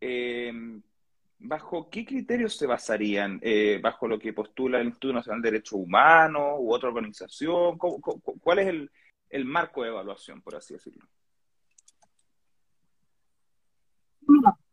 eh, 0.00 0.50
¿bajo 1.38 1.90
qué 1.90 2.06
criterios 2.06 2.56
se 2.56 2.66
basarían? 2.66 3.38
Eh, 3.42 3.80
¿Bajo 3.82 4.08
lo 4.08 4.18
que 4.18 4.32
postula 4.32 4.80
el 4.80 4.86
Instituto 4.86 5.12
Nacional 5.12 5.42
de 5.42 5.50
Derechos 5.50 5.78
Humanos 5.78 6.54
u 6.58 6.72
otra 6.72 6.88
organización? 6.88 7.76
¿Cuál 7.76 8.60
es 8.60 8.66
el, 8.66 8.90
el 9.28 9.44
marco 9.44 9.82
de 9.82 9.90
evaluación, 9.90 10.40
por 10.40 10.56
así 10.56 10.72
decirlo? 10.72 11.06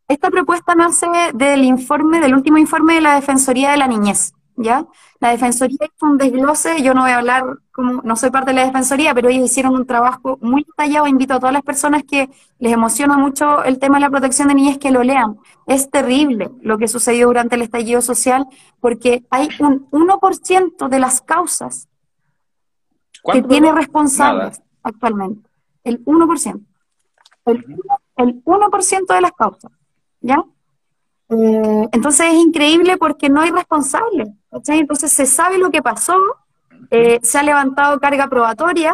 Esta 0.08 0.26
propuesta 0.38 0.76
nace 0.76 1.08
del 1.34 1.64
informe, 1.64 2.20
del 2.20 2.36
último 2.36 2.60
informe 2.60 2.94
de 2.94 3.02
la 3.02 3.16
Defensoría 3.16 3.72
de 3.72 3.78
la 3.78 3.88
Niñez. 3.88 4.34
¿ya? 4.56 4.86
La 5.20 5.32
Defensoría 5.32 5.80
hizo 5.82 6.06
un 6.06 6.20
desglose, 6.20 6.84
yo 6.84 6.94
no 6.94 7.02
voy 7.02 7.10
a 7.10 7.18
hablar, 7.18 7.44
como 7.72 8.04
no 8.04 8.16
soy 8.16 8.30
parte 8.30 8.52
de 8.52 8.58
la 8.58 8.66
Defensoría, 8.66 9.16
pero 9.16 9.30
ellos 9.30 9.46
hicieron 9.46 9.74
un 9.74 9.88
trabajo 9.88 10.38
muy 10.40 10.64
detallado, 10.64 11.08
invito 11.08 11.34
a 11.34 11.40
todas 11.40 11.54
las 11.54 11.64
personas 11.64 12.04
que 12.04 12.30
les 12.60 12.72
emociona 12.72 13.18
mucho 13.18 13.64
el 13.64 13.80
tema 13.80 13.98
de 13.98 14.02
la 14.02 14.12
protección 14.12 14.48
de 14.48 14.54
niñas 14.54 14.78
que 14.78 14.92
lo 14.92 15.02
lean. 15.02 15.40
Es 15.66 15.90
terrible 15.90 16.52
lo 16.62 16.78
que 16.78 16.88
sucedió 16.88 17.26
durante 17.26 17.56
el 17.56 17.64
estallido 17.64 18.04
social, 18.04 18.46
porque 18.80 19.24
hay 19.32 19.50
un 19.60 19.90
1% 19.90 20.88
de 20.88 21.00
las 21.00 21.22
causas 21.22 21.90
que 23.32 23.42
tiene 23.42 23.72
responsables 23.72 24.62
actualmente. 24.84 25.50
El 25.84 26.06
1%. 26.06 26.64
El, 27.46 27.66
el 28.18 28.44
1% 28.44 29.16
de 29.16 29.22
las 29.22 29.32
causas, 29.32 29.72
¿ya? 30.28 30.44
Eh, 31.30 31.88
entonces 31.92 32.28
es 32.28 32.36
increíble 32.36 32.98
porque 32.98 33.30
no 33.30 33.42
hay 33.42 33.52
responsable. 33.52 34.34
Entonces 34.52 35.12
se 35.12 35.26
sabe 35.26 35.58
lo 35.58 35.72
que 35.72 35.82
pasó, 35.82 36.18
eh, 36.92 37.20
se 37.22 37.38
ha 37.38 37.44
levantado 37.44 38.00
carga 38.00 38.28
probatoria, 38.28 38.94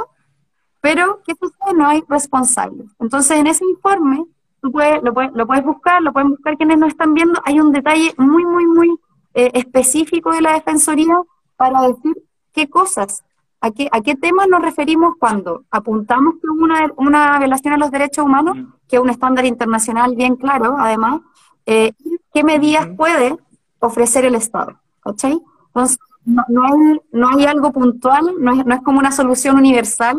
pero 0.82 1.22
¿qué 1.26 1.34
sucede? 1.40 1.74
No 1.76 1.88
hay 1.88 2.04
responsable. 2.08 2.84
Entonces 3.00 3.38
en 3.38 3.48
ese 3.48 3.66
informe, 3.66 4.26
tú 4.62 4.72
puedes, 4.72 5.02
lo, 5.04 5.14
puedes, 5.14 5.32
lo 5.34 5.48
puedes 5.48 5.64
buscar, 5.64 6.02
lo 6.02 6.14
pueden 6.14 6.30
buscar 6.30 6.58
quienes 6.58 6.78
no 6.78 6.88
están 6.88 7.14
viendo, 7.14 7.42
hay 7.46 7.60
un 7.60 7.72
detalle 7.72 8.14
muy, 8.18 8.46
muy, 8.46 8.66
muy 8.66 8.96
eh, 9.34 9.52
específico 9.54 10.32
de 10.32 10.42
la 10.42 10.54
Defensoría 10.54 11.20
para 11.56 11.82
decir 11.88 12.16
qué 12.52 12.70
cosas, 12.70 13.24
a 13.64 13.72
qué, 13.72 13.88
a 13.90 14.02
qué 14.02 14.16
temas 14.16 14.50
nos 14.50 14.62
referimos 14.62 15.16
cuando 15.18 15.64
apuntamos 15.72 16.36
que 16.42 16.50
una, 16.50 16.92
una 16.98 17.40
violación 17.40 17.74
a 17.74 17.78
los 17.78 17.92
derechos 17.92 18.26
humanos, 18.26 18.58
que 18.90 18.98
es 18.98 19.02
un 19.02 19.10
estándar 19.10 19.46
internacional 19.46 20.18
bien 20.18 20.36
claro, 20.36 20.76
además, 20.78 21.22
eh, 21.66 21.94
qué 22.34 22.44
medidas 22.44 22.90
puede 22.98 23.38
ofrecer 23.80 24.26
el 24.26 24.36
Estado. 24.36 24.78
¿cachai? 25.00 25.40
Entonces, 25.68 25.98
no, 26.26 26.44
hay, 26.66 27.00
no 27.14 27.30
hay 27.30 27.46
algo 27.46 27.72
puntual, 27.72 28.36
no 28.38 28.52
es, 28.52 28.66
no 28.66 28.76
es 28.76 28.82
como 28.82 29.00
una 29.00 29.14
solución 29.14 29.56
universal, 29.56 30.18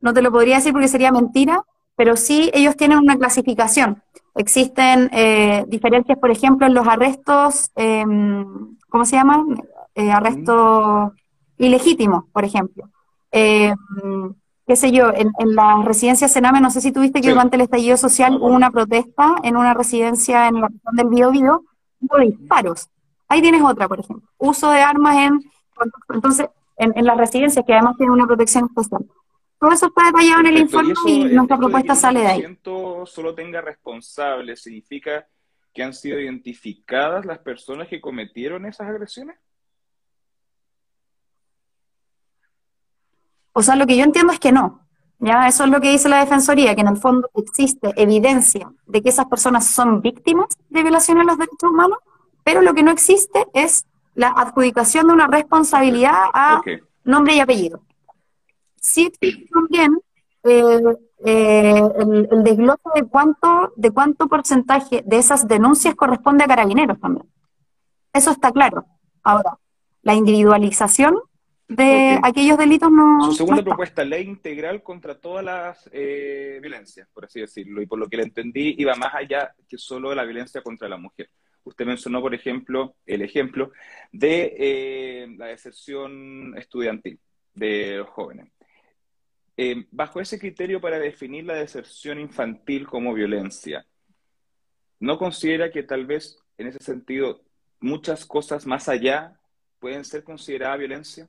no 0.00 0.14
te 0.14 0.22
lo 0.22 0.30
podría 0.30 0.56
decir 0.56 0.70
porque 0.72 0.86
sería 0.86 1.10
mentira, 1.10 1.64
pero 1.96 2.14
sí 2.14 2.48
ellos 2.54 2.76
tienen 2.76 2.98
una 2.98 3.16
clasificación. 3.16 4.04
Existen 4.36 5.10
eh, 5.12 5.64
diferencias, 5.66 6.16
por 6.18 6.30
ejemplo, 6.30 6.68
en 6.68 6.74
los 6.74 6.86
arrestos, 6.86 7.72
em, 7.74 8.76
¿cómo 8.88 9.04
se 9.04 9.16
llaman? 9.16 9.60
Eh, 9.96 10.12
arrestos 10.12 11.10
ilegítimos, 11.58 12.24
por 12.32 12.44
ejemplo. 12.44 12.88
Em, 13.30 13.76
qué 14.66 14.76
sé 14.76 14.92
yo, 14.92 15.10
en, 15.12 15.32
la 15.54 15.82
residencia 15.84 16.28
Sename, 16.28 16.60
no 16.60 16.70
sé 16.70 16.80
si 16.80 16.92
tuviste 16.92 17.20
que 17.20 17.30
durante 17.30 17.56
el 17.56 17.62
estallido 17.62 17.96
social 17.96 18.36
hubo 18.36 18.48
una 18.48 18.70
protesta 18.70 19.36
en 19.42 19.56
una 19.56 19.74
residencia 19.74 20.48
en 20.48 20.60
la 20.60 20.68
región 20.68 20.96
del 20.96 21.08
Biobío, 21.08 21.64
hubo 22.00 22.18
disparos. 22.18 22.88
Ahí 23.28 23.42
tienes 23.42 23.62
otra, 23.62 23.88
por 23.88 24.00
ejemplo. 24.00 24.28
Uso 24.38 24.70
de 24.70 24.80
armas 24.80 25.16
en, 25.16 25.40
entonces, 26.12 26.48
en, 26.76 27.04
las 27.04 27.16
residencias, 27.16 27.64
que 27.64 27.72
además 27.72 27.96
tienen 27.96 28.12
una 28.12 28.26
protección 28.26 28.66
especial. 28.66 29.04
Todo 29.58 29.72
eso 29.72 29.86
está 29.86 30.06
detallado 30.06 30.40
en 30.40 30.46
el 30.46 30.58
informe 30.58 30.94
y, 31.06 31.24
nuestra 31.24 31.56
propuesta 31.56 31.94
sale 31.94 32.20
de 32.20 32.26
ahí. 32.26 32.58
solo 33.06 33.34
tenga 33.34 33.60
responsables, 33.60 34.62
¿significa 34.62 35.26
que 35.72 35.82
han 35.82 35.92
sido 35.92 36.20
identificadas 36.20 37.24
las 37.24 37.38
personas 37.38 37.88
que 37.88 38.00
cometieron 38.00 38.66
esas 38.66 38.88
agresiones? 38.88 39.36
O 43.54 43.62
sea, 43.62 43.76
lo 43.76 43.86
que 43.86 43.96
yo 43.96 44.04
entiendo 44.04 44.32
es 44.32 44.40
que 44.40 44.52
no. 44.52 44.80
¿ya? 45.20 45.48
Eso 45.48 45.64
es 45.64 45.70
lo 45.70 45.80
que 45.80 45.90
dice 45.90 46.08
la 46.08 46.18
Defensoría, 46.18 46.74
que 46.74 46.80
en 46.82 46.88
el 46.88 46.96
fondo 46.96 47.30
existe 47.34 47.92
evidencia 47.96 48.70
de 48.86 49.00
que 49.00 49.08
esas 49.08 49.26
personas 49.26 49.66
son 49.66 50.02
víctimas 50.02 50.48
de 50.68 50.82
violaciones 50.82 51.22
a 51.22 51.26
los 51.26 51.38
derechos 51.38 51.70
humanos, 51.70 51.98
pero 52.42 52.60
lo 52.62 52.74
que 52.74 52.82
no 52.82 52.90
existe 52.90 53.46
es 53.54 53.86
la 54.14 54.28
adjudicación 54.28 55.06
de 55.06 55.12
una 55.12 55.28
responsabilidad 55.28 56.14
a 56.34 56.60
nombre 57.04 57.36
y 57.36 57.40
apellido. 57.40 57.80
Sí 58.80 59.06
existe 59.06 59.48
también 59.52 59.98
eh, 60.42 60.80
eh, 61.24 61.82
el, 61.98 62.28
el, 62.30 62.44
desglose 62.44 62.82
de 62.96 63.04
cuánto, 63.04 63.72
de 63.76 63.90
cuánto 63.92 64.26
porcentaje 64.26 65.02
de 65.06 65.18
esas 65.18 65.46
denuncias 65.46 65.94
corresponde 65.94 66.44
a 66.44 66.48
carabineros 66.48 67.00
también. 67.00 67.26
Eso 68.12 68.32
está 68.32 68.50
claro. 68.50 68.84
Ahora, 69.22 69.58
la 70.02 70.14
individualización 70.14 71.18
de 71.68 72.18
aquellos 72.22 72.58
delitos 72.58 72.90
no. 72.90 73.24
Su 73.24 73.32
segunda 73.32 73.62
propuesta, 73.62 74.04
ley 74.04 74.24
integral 74.24 74.82
contra 74.82 75.18
todas 75.18 75.44
las 75.44 75.90
eh, 75.92 76.58
violencias, 76.60 77.08
por 77.12 77.24
así 77.24 77.40
decirlo, 77.40 77.80
y 77.80 77.86
por 77.86 77.98
lo 77.98 78.08
que 78.08 78.18
le 78.18 78.24
entendí, 78.24 78.74
iba 78.78 78.94
más 78.94 79.14
allá 79.14 79.54
que 79.68 79.78
solo 79.78 80.10
de 80.10 80.16
la 80.16 80.24
violencia 80.24 80.62
contra 80.62 80.88
la 80.88 80.96
mujer. 80.96 81.30
Usted 81.64 81.86
mencionó, 81.86 82.20
por 82.20 82.34
ejemplo, 82.34 82.96
el 83.06 83.22
ejemplo 83.22 83.72
de 84.12 84.54
eh, 84.58 85.34
la 85.38 85.46
deserción 85.46 86.56
estudiantil 86.58 87.18
de 87.54 87.96
los 87.98 88.10
jóvenes. 88.10 88.48
Eh, 89.56 89.86
bajo 89.90 90.20
ese 90.20 90.38
criterio 90.38 90.80
para 90.80 90.98
definir 90.98 91.44
la 91.44 91.54
deserción 91.54 92.18
infantil 92.20 92.86
como 92.86 93.14
violencia, 93.14 93.86
¿no 94.98 95.16
considera 95.16 95.70
que 95.70 95.84
tal 95.84 96.06
vez 96.06 96.38
en 96.58 96.66
ese 96.66 96.82
sentido 96.82 97.42
muchas 97.80 98.26
cosas 98.26 98.66
más 98.66 98.88
allá 98.88 99.38
pueden 99.78 100.04
ser 100.04 100.24
consideradas 100.24 100.78
violencia? 100.78 101.28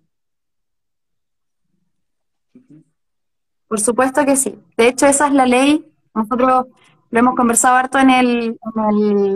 Por 3.67 3.79
supuesto 3.79 4.25
que 4.25 4.35
sí. 4.35 4.57
De 4.77 4.87
hecho, 4.87 5.05
esa 5.05 5.27
es 5.27 5.33
la 5.33 5.45
ley. 5.45 5.85
Nosotros 6.13 6.67
lo 7.09 7.19
hemos 7.19 7.35
conversado 7.35 7.75
harto 7.75 7.97
en 7.97 8.09
el, 8.09 8.59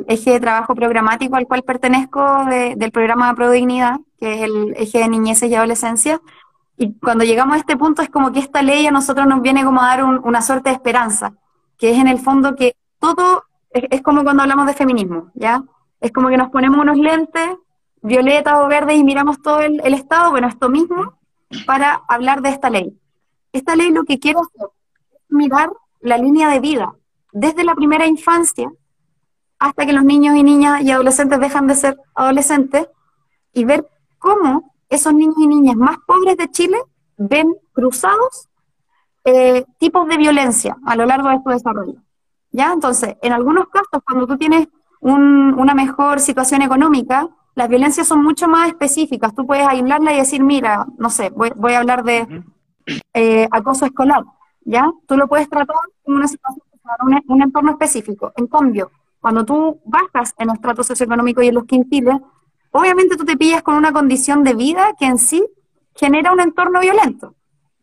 eje 0.07 0.31
de 0.31 0.39
trabajo 0.39 0.75
programático 0.75 1.35
al 1.35 1.47
cual 1.47 1.63
pertenezco 1.63 2.45
del 2.45 2.91
programa 2.91 3.33
Pro 3.35 3.51
Dignidad, 3.51 3.99
que 4.17 4.33
es 4.35 4.41
el 4.41 4.73
eje 4.77 4.99
de 4.99 5.09
niñeces 5.09 5.49
y 5.49 5.55
adolescencia. 5.55 6.21
Y 6.77 6.93
cuando 6.99 7.23
llegamos 7.23 7.55
a 7.55 7.59
este 7.59 7.77
punto 7.77 8.01
es 8.01 8.09
como 8.09 8.31
que 8.31 8.39
esta 8.39 8.61
ley 8.61 8.85
a 8.87 8.91
nosotros 8.91 9.27
nos 9.27 9.41
viene 9.41 9.63
como 9.63 9.81
a 9.81 9.87
dar 9.87 10.03
una 10.03 10.41
suerte 10.41 10.69
de 10.69 10.75
esperanza, 10.75 11.33
que 11.77 11.91
es 11.91 11.97
en 11.97 12.07
el 12.07 12.19
fondo 12.19 12.55
que 12.55 12.75
todo 12.99 13.43
es, 13.71 14.01
como 14.01 14.23
cuando 14.23 14.43
hablamos 14.43 14.65
de 14.65 14.73
feminismo, 14.73 15.31
¿ya? 15.33 15.63
Es 16.01 16.11
como 16.11 16.29
que 16.29 16.37
nos 16.37 16.49
ponemos 16.49 16.79
unos 16.79 16.97
lentes 16.97 17.49
violetas 18.01 18.55
o 18.57 18.67
verdes 18.67 18.97
y 18.97 19.03
miramos 19.03 19.41
todo 19.41 19.59
el 19.61 19.93
Estado, 19.93 20.31
bueno, 20.31 20.47
esto 20.47 20.69
mismo, 20.69 21.19
para 21.65 22.01
hablar 22.07 22.41
de 22.41 22.49
esta 22.49 22.69
ley. 22.69 22.97
Esta 23.51 23.75
ley 23.75 23.91
lo 23.91 24.03
que 24.03 24.19
quiere 24.19 24.39
hacer 24.39 24.67
es 25.11 25.19
mirar 25.29 25.71
la 26.01 26.17
línea 26.17 26.49
de 26.49 26.59
vida 26.59 26.93
desde 27.31 27.63
la 27.63 27.75
primera 27.75 28.07
infancia 28.07 28.71
hasta 29.59 29.85
que 29.85 29.93
los 29.93 30.03
niños 30.03 30.35
y 30.35 30.43
niñas 30.43 30.81
y 30.81 30.91
adolescentes 30.91 31.39
dejan 31.39 31.67
de 31.67 31.75
ser 31.75 31.97
adolescentes 32.15 32.87
y 33.53 33.65
ver 33.65 33.87
cómo 34.17 34.73
esos 34.89 35.13
niños 35.13 35.35
y 35.39 35.47
niñas 35.47 35.75
más 35.75 35.97
pobres 36.07 36.37
de 36.37 36.49
Chile 36.49 36.77
ven 37.17 37.53
cruzados 37.73 38.49
eh, 39.25 39.65
tipos 39.77 40.07
de 40.07 40.17
violencia 40.17 40.77
a 40.85 40.95
lo 40.95 41.05
largo 41.05 41.29
de 41.29 41.39
su 41.43 41.49
desarrollo. 41.49 42.01
¿Ya? 42.51 42.71
Entonces, 42.73 43.15
en 43.21 43.33
algunos 43.33 43.67
casos, 43.67 44.01
cuando 44.05 44.25
tú 44.25 44.37
tienes 44.37 44.67
una 45.01 45.73
mejor 45.75 46.19
situación 46.19 46.61
económica, 46.61 47.29
las 47.55 47.69
violencias 47.69 48.07
son 48.07 48.23
mucho 48.23 48.47
más 48.47 48.69
específicas. 48.69 49.35
Tú 49.35 49.45
puedes 49.45 49.67
aislarla 49.67 50.13
y 50.13 50.17
decir, 50.17 50.43
mira, 50.43 50.87
no 50.97 51.09
sé, 51.09 51.29
voy, 51.29 51.73
a 51.73 51.79
hablar 51.79 52.03
de 52.03 52.43
eh, 53.13 53.47
acoso 53.51 53.85
escolar, 53.85 54.23
¿ya? 54.61 54.91
Tú 55.07 55.17
lo 55.17 55.27
puedes 55.27 55.49
tratar 55.49 55.75
como 56.03 56.17
una 56.17 56.27
situación, 56.27 56.65
un, 57.05 57.21
un 57.27 57.41
entorno 57.41 57.71
específico. 57.71 58.31
En 58.35 58.47
cambio, 58.47 58.91
cuando 59.19 59.45
tú 59.45 59.79
bajas 59.85 60.33
en 60.37 60.49
el 60.49 60.55
estrato 60.55 60.83
socioeconómico 60.83 61.41
y 61.41 61.47
en 61.47 61.55
los 61.55 61.65
quintiles, 61.65 62.15
obviamente 62.71 63.17
tú 63.17 63.25
te 63.25 63.37
pillas 63.37 63.61
con 63.61 63.75
una 63.75 63.91
condición 63.91 64.43
de 64.43 64.53
vida 64.53 64.93
que 64.97 65.05
en 65.05 65.17
sí 65.17 65.45
genera 65.95 66.31
un 66.31 66.39
entorno 66.39 66.79
violento, 66.79 67.35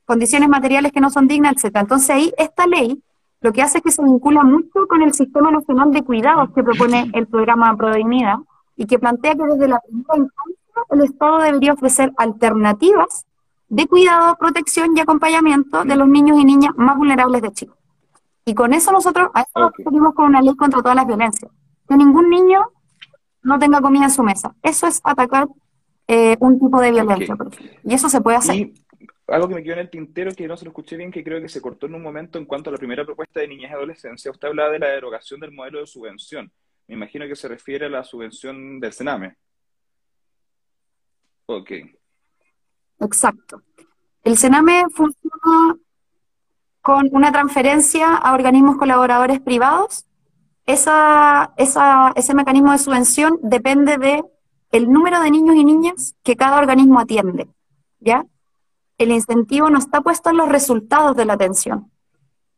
condiciones 0.05 0.49
materiales 0.49 0.93
que 0.93 1.01
no 1.01 1.11
son 1.11 1.29
dignas, 1.29 1.63
etc. 1.63 1.77
Entonces 1.77 2.11
ahí 2.11 2.33
esta 2.39 2.67
ley 2.67 3.03
lo 3.41 3.53
que 3.53 3.63
hace 3.63 3.79
es 3.79 3.85
que 3.85 3.91
se 3.91 4.03
vincula 4.03 4.43
mucho 4.43 4.87
con 4.89 5.03
el 5.03 5.13
Sistema 5.13 5.51
Nacional 5.51 5.93
de 5.93 6.03
Cuidados 6.03 6.51
que 6.55 6.65
propone 6.65 7.11
el 7.13 7.27
programa 7.27 7.77
Prodignidad 7.77 8.39
y 8.77 8.87
que 8.87 8.99
plantea 8.99 9.35
que 9.35 9.45
desde 9.45 9.69
la 9.69 9.81
primera 9.81 10.17
infancia 10.17 10.57
el 10.91 11.01
Estado 11.03 11.39
debería 11.39 11.73
ofrecer 11.73 12.13
alternativas 12.17 13.27
de 13.69 13.87
cuidado, 13.87 14.37
protección 14.37 14.97
y 14.97 15.01
acompañamiento 15.01 15.85
de 15.85 15.97
los 15.97 16.09
niños 16.09 16.39
y 16.39 16.45
niñas 16.45 16.73
más 16.77 16.97
vulnerables 16.97 17.43
de 17.43 17.53
Chile. 17.53 17.73
Y 18.45 18.55
con 18.55 18.73
eso 18.73 18.93
nosotros 18.93 19.31
a 19.35 19.43
eso 19.43 19.73
nos 19.91 20.15
con 20.15 20.27
una 20.27 20.41
ley 20.41 20.55
contra 20.55 20.81
todas 20.81 20.95
las 20.95 21.07
violencias. 21.07 21.51
Que 21.89 21.97
ningún 21.97 22.31
niño 22.31 22.65
no 23.43 23.59
tenga 23.59 23.81
comida 23.81 24.05
en 24.05 24.11
su 24.11 24.23
mesa. 24.23 24.55
Eso 24.63 24.87
es 24.87 25.01
atacar 25.03 25.49
eh, 26.07 26.37
un 26.39 26.61
tipo 26.61 26.81
de 26.81 26.93
violencia. 26.93 27.37
Y 27.83 27.95
eso 27.95 28.09
se 28.09 28.21
puede 28.21 28.37
hacer. 28.37 28.55
Y 28.55 28.75
algo 29.27 29.49
que 29.49 29.57
me 29.57 29.63
quedó 29.65 29.75
en 29.75 29.81
el 29.81 29.91
tintero, 29.91 30.33
que 30.33 30.47
no 30.47 30.57
se 30.57 30.65
lo 30.65 30.71
escuché 30.71 30.97
bien, 30.97 31.11
que 31.11 31.25
creo 31.25 31.41
que 31.41 31.49
se 31.49 31.61
cortó 31.61 31.87
en 31.87 31.97
un 31.97 32.03
momento 32.03 32.39
en 32.39 32.45
cuanto 32.45 32.71
a 32.71 32.73
la 32.73 32.79
primera 32.79 33.05
propuesta 33.05 33.41
de 33.41 33.49
niñez 33.49 33.71
y 33.71 33.75
adolescencia. 33.75 34.31
Usted 34.31 34.49
hablaba 34.49 34.71
de 34.71 34.79
la 34.79 34.89
derogación 34.89 35.41
del 35.41 35.51
modelo 35.51 35.81
de 35.81 35.87
subvención. 35.87 36.51
Me 36.87 36.95
imagino 36.95 37.27
que 37.27 37.35
se 37.35 37.49
refiere 37.49 37.87
a 37.87 37.91
la 37.91 38.05
subvención 38.05 38.79
del 38.79 38.93
Sename. 38.93 39.35
Ok. 41.47 41.73
Exacto. 43.01 43.63
El 44.25 44.37
Sename 44.37 44.85
funciona 44.93 45.77
con 46.83 47.09
una 47.13 47.33
transferencia 47.33 48.15
a 48.15 48.35
organismos 48.35 48.77
colaboradores 48.77 49.41
privados. 49.41 50.07
Esa, 50.67 51.53
esa, 51.57 52.13
ese 52.17 52.35
mecanismo 52.35 52.73
de 52.73 52.79
subvención 52.79 53.39
depende 53.43 53.99
de 53.99 54.25
el 54.73 54.91
número 54.91 55.21
de 55.21 55.31
niños 55.31 55.57
y 55.57 55.65
niñas 55.65 56.15
que 56.23 56.37
cada 56.37 56.59
organismo 56.59 56.99
atiende. 56.99 57.49
¿Ya? 58.01 58.25
El 58.99 59.11
incentivo 59.11 59.69
no 59.71 59.79
está 59.79 60.01
puesto 60.01 60.31
en 60.31 60.39
los 60.39 60.49
resultados 60.49 61.17
de 61.17 61.25
la 61.25 61.35
atención, 61.35 61.91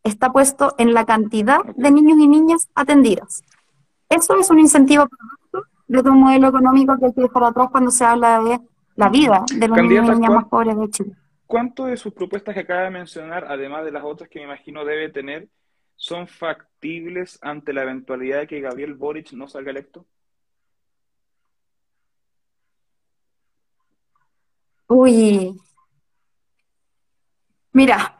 está 0.04 0.30
puesto 0.30 0.74
en 0.78 0.94
la 0.94 1.04
cantidad 1.04 1.64
de 1.76 1.90
niños 1.90 2.18
y 2.18 2.28
niñas 2.28 2.68
atendidas. 2.74 3.42
Eso 4.08 4.38
es 4.38 4.48
un 4.50 4.60
incentivo 4.60 5.06
de 5.88 6.10
un 6.10 6.20
modelo 6.20 6.48
económico 6.48 6.96
que 6.98 7.06
hay 7.06 7.12
que 7.12 7.22
dejar 7.22 7.44
atrás 7.44 7.68
cuando 7.70 7.90
se 7.90 8.04
habla 8.04 8.40
de 8.42 8.60
la 8.98 9.08
vida 9.08 9.44
de 9.54 9.68
los 9.68 9.78
niños 9.78 10.08
y 10.08 10.10
niñas 10.10 10.32
más 10.32 10.44
pobres 10.46 10.76
de 10.76 10.90
Chile. 10.90 11.12
¿Cuánto 11.46 11.84
de 11.84 11.96
sus 11.96 12.12
propuestas 12.12 12.52
que 12.52 12.62
acaba 12.62 12.82
de 12.82 12.90
mencionar, 12.90 13.46
además 13.48 13.84
de 13.84 13.92
las 13.92 14.02
otras 14.02 14.28
que 14.28 14.40
me 14.40 14.46
imagino 14.46 14.84
debe 14.84 15.08
tener, 15.08 15.48
son 15.94 16.26
factibles 16.26 17.38
ante 17.40 17.72
la 17.72 17.82
eventualidad 17.82 18.40
de 18.40 18.48
que 18.48 18.60
Gabriel 18.60 18.94
Boric 18.94 19.32
no 19.34 19.46
salga 19.46 19.70
electo? 19.70 20.04
Uy, 24.88 25.56
mira, 27.70 28.16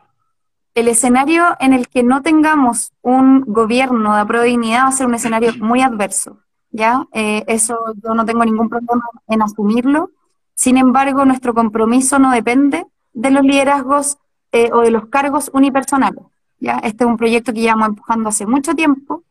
el 0.75 0.87
escenario 0.87 1.57
en 1.59 1.73
el 1.73 1.89
que 1.89 2.03
no 2.03 2.21
tengamos 2.21 2.93
un 3.01 3.41
gobierno 3.41 4.15
de 4.15 4.43
dignidad 4.45 4.83
va 4.83 4.87
a 4.87 4.91
ser 4.93 5.07
un 5.07 5.15
escenario 5.15 5.51
muy 5.59 5.81
adverso, 5.81 6.39
¿ya? 6.71 7.05
Eh, 7.11 7.43
eso 7.47 7.77
yo 8.01 8.13
no 8.13 8.25
tengo 8.25 8.45
ningún 8.45 8.69
problema 8.69 9.03
en 9.27 9.41
asumirlo. 9.41 10.11
Sin 10.59 10.75
embargo, 10.75 11.23
nuestro 11.23 11.53
compromiso 11.53 12.19
no 12.19 12.31
depende 12.31 12.85
de 13.13 13.31
los 13.31 13.43
liderazgos 13.43 14.17
eh, 14.51 14.69
o 14.73 14.81
de 14.81 14.91
los 14.91 15.05
cargos 15.05 15.49
unipersonales. 15.53 16.25
¿ya? 16.59 16.79
Este 16.83 17.05
es 17.05 17.09
un 17.09 17.15
proyecto 17.15 17.53
que 17.53 17.61
llevamos 17.61 17.87
empujando 17.87 18.27
hace 18.27 18.45
mucho 18.45 18.75
tiempo 18.75 19.23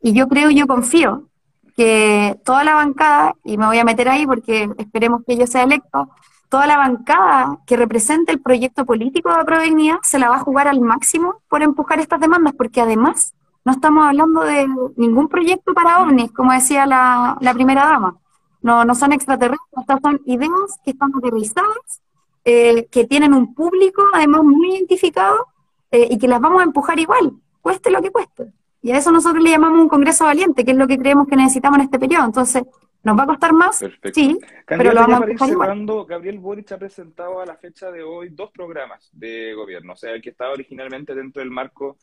y 0.00 0.14
yo 0.14 0.26
creo 0.26 0.48
yo 0.48 0.66
confío 0.66 1.28
que 1.76 2.40
toda 2.46 2.64
la 2.64 2.72
bancada, 2.72 3.34
y 3.44 3.58
me 3.58 3.66
voy 3.66 3.78
a 3.78 3.84
meter 3.84 4.08
ahí 4.08 4.26
porque 4.26 4.70
esperemos 4.78 5.20
que 5.26 5.36
yo 5.36 5.46
sea 5.46 5.64
electo, 5.64 6.08
toda 6.48 6.66
la 6.66 6.78
bancada 6.78 7.58
que 7.66 7.76
represente 7.76 8.32
el 8.32 8.40
proyecto 8.40 8.86
político 8.86 9.36
de 9.36 9.44
Provenía 9.44 10.00
se 10.02 10.18
la 10.18 10.30
va 10.30 10.36
a 10.36 10.46
jugar 10.46 10.66
al 10.66 10.80
máximo 10.80 11.42
por 11.50 11.62
empujar 11.62 12.00
estas 12.00 12.20
demandas, 12.20 12.54
porque 12.54 12.80
además 12.80 13.34
no 13.66 13.72
estamos 13.72 14.06
hablando 14.06 14.40
de 14.44 14.66
ningún 14.96 15.28
proyecto 15.28 15.74
para 15.74 16.00
ovnis, 16.00 16.32
como 16.32 16.54
decía 16.54 16.86
la 16.86 17.52
primera 17.52 17.84
dama. 17.84 18.16
No, 18.62 18.84
no 18.84 18.94
son 18.94 19.12
extraterrestres, 19.12 19.80
estas 19.80 20.00
son 20.02 20.20
ideas 20.26 20.78
que 20.84 20.90
están 20.90 21.10
aterrizadas 21.16 22.02
eh, 22.44 22.86
que 22.90 23.04
tienen 23.04 23.34
un 23.34 23.54
público 23.54 24.02
además 24.14 24.42
muy 24.44 24.72
identificado 24.74 25.46
eh, 25.90 26.08
y 26.10 26.18
que 26.18 26.26
las 26.26 26.40
vamos 26.40 26.60
a 26.60 26.64
empujar 26.64 26.98
igual, 26.98 27.32
cueste 27.60 27.90
lo 27.90 28.00
que 28.00 28.10
cueste. 28.10 28.52
Y 28.82 28.92
a 28.92 28.96
eso 28.96 29.12
nosotros 29.12 29.44
le 29.44 29.50
llamamos 29.50 29.80
un 29.80 29.88
Congreso 29.88 30.24
valiente, 30.24 30.64
que 30.64 30.70
es 30.70 30.76
lo 30.76 30.86
que 30.86 30.98
creemos 30.98 31.26
que 31.28 31.36
necesitamos 31.36 31.78
en 31.78 31.84
este 31.84 31.98
periodo. 31.98 32.24
Entonces, 32.24 32.62
¿nos 33.02 33.18
va 33.18 33.24
a 33.24 33.26
costar 33.26 33.52
más? 33.52 33.84
Sí, 34.14 34.38
pero 34.66 34.92
lo 34.94 35.00
vamos 35.00 35.20
a 35.20 35.24
empujar 35.24 35.50
igual. 35.50 36.06
Gabriel 36.08 36.38
Boric 36.38 36.72
ha 36.72 36.78
presentado 36.78 37.40
a 37.40 37.46
la 37.46 37.56
fecha 37.56 37.90
de 37.90 38.02
hoy 38.02 38.30
dos 38.30 38.50
programas 38.52 39.10
de 39.12 39.52
gobierno, 39.52 39.92
o 39.92 39.96
sea, 39.96 40.12
el 40.12 40.22
que 40.22 40.30
estaba 40.30 40.52
originalmente 40.52 41.14
dentro 41.14 41.40
del 41.40 41.50
marco 41.50 41.98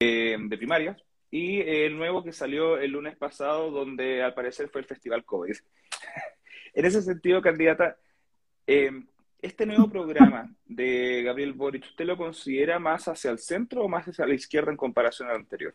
eh, 0.00 0.36
de 0.38 0.58
primarias 0.58 1.00
y 1.30 1.60
el 1.60 1.96
nuevo 1.96 2.24
que 2.24 2.32
salió 2.32 2.78
el 2.78 2.90
lunes 2.90 3.16
pasado, 3.16 3.70
donde 3.70 4.22
al 4.22 4.34
parecer 4.34 4.68
fue 4.68 4.80
el 4.80 4.86
Festival 4.86 5.24
COVID. 5.24 5.54
en 6.74 6.84
ese 6.84 7.02
sentido, 7.02 7.40
candidata, 7.40 7.96
este 8.66 9.66
nuevo 9.66 9.88
programa 9.88 10.52
de 10.66 11.22
Gabriel 11.22 11.52
Boric, 11.52 11.84
¿usted 11.84 12.04
lo 12.04 12.16
considera 12.16 12.78
más 12.78 13.06
hacia 13.08 13.30
el 13.30 13.38
centro 13.38 13.84
o 13.84 13.88
más 13.88 14.06
hacia 14.06 14.26
la 14.26 14.34
izquierda 14.34 14.70
en 14.70 14.76
comparación 14.76 15.28
al 15.28 15.36
anterior? 15.36 15.74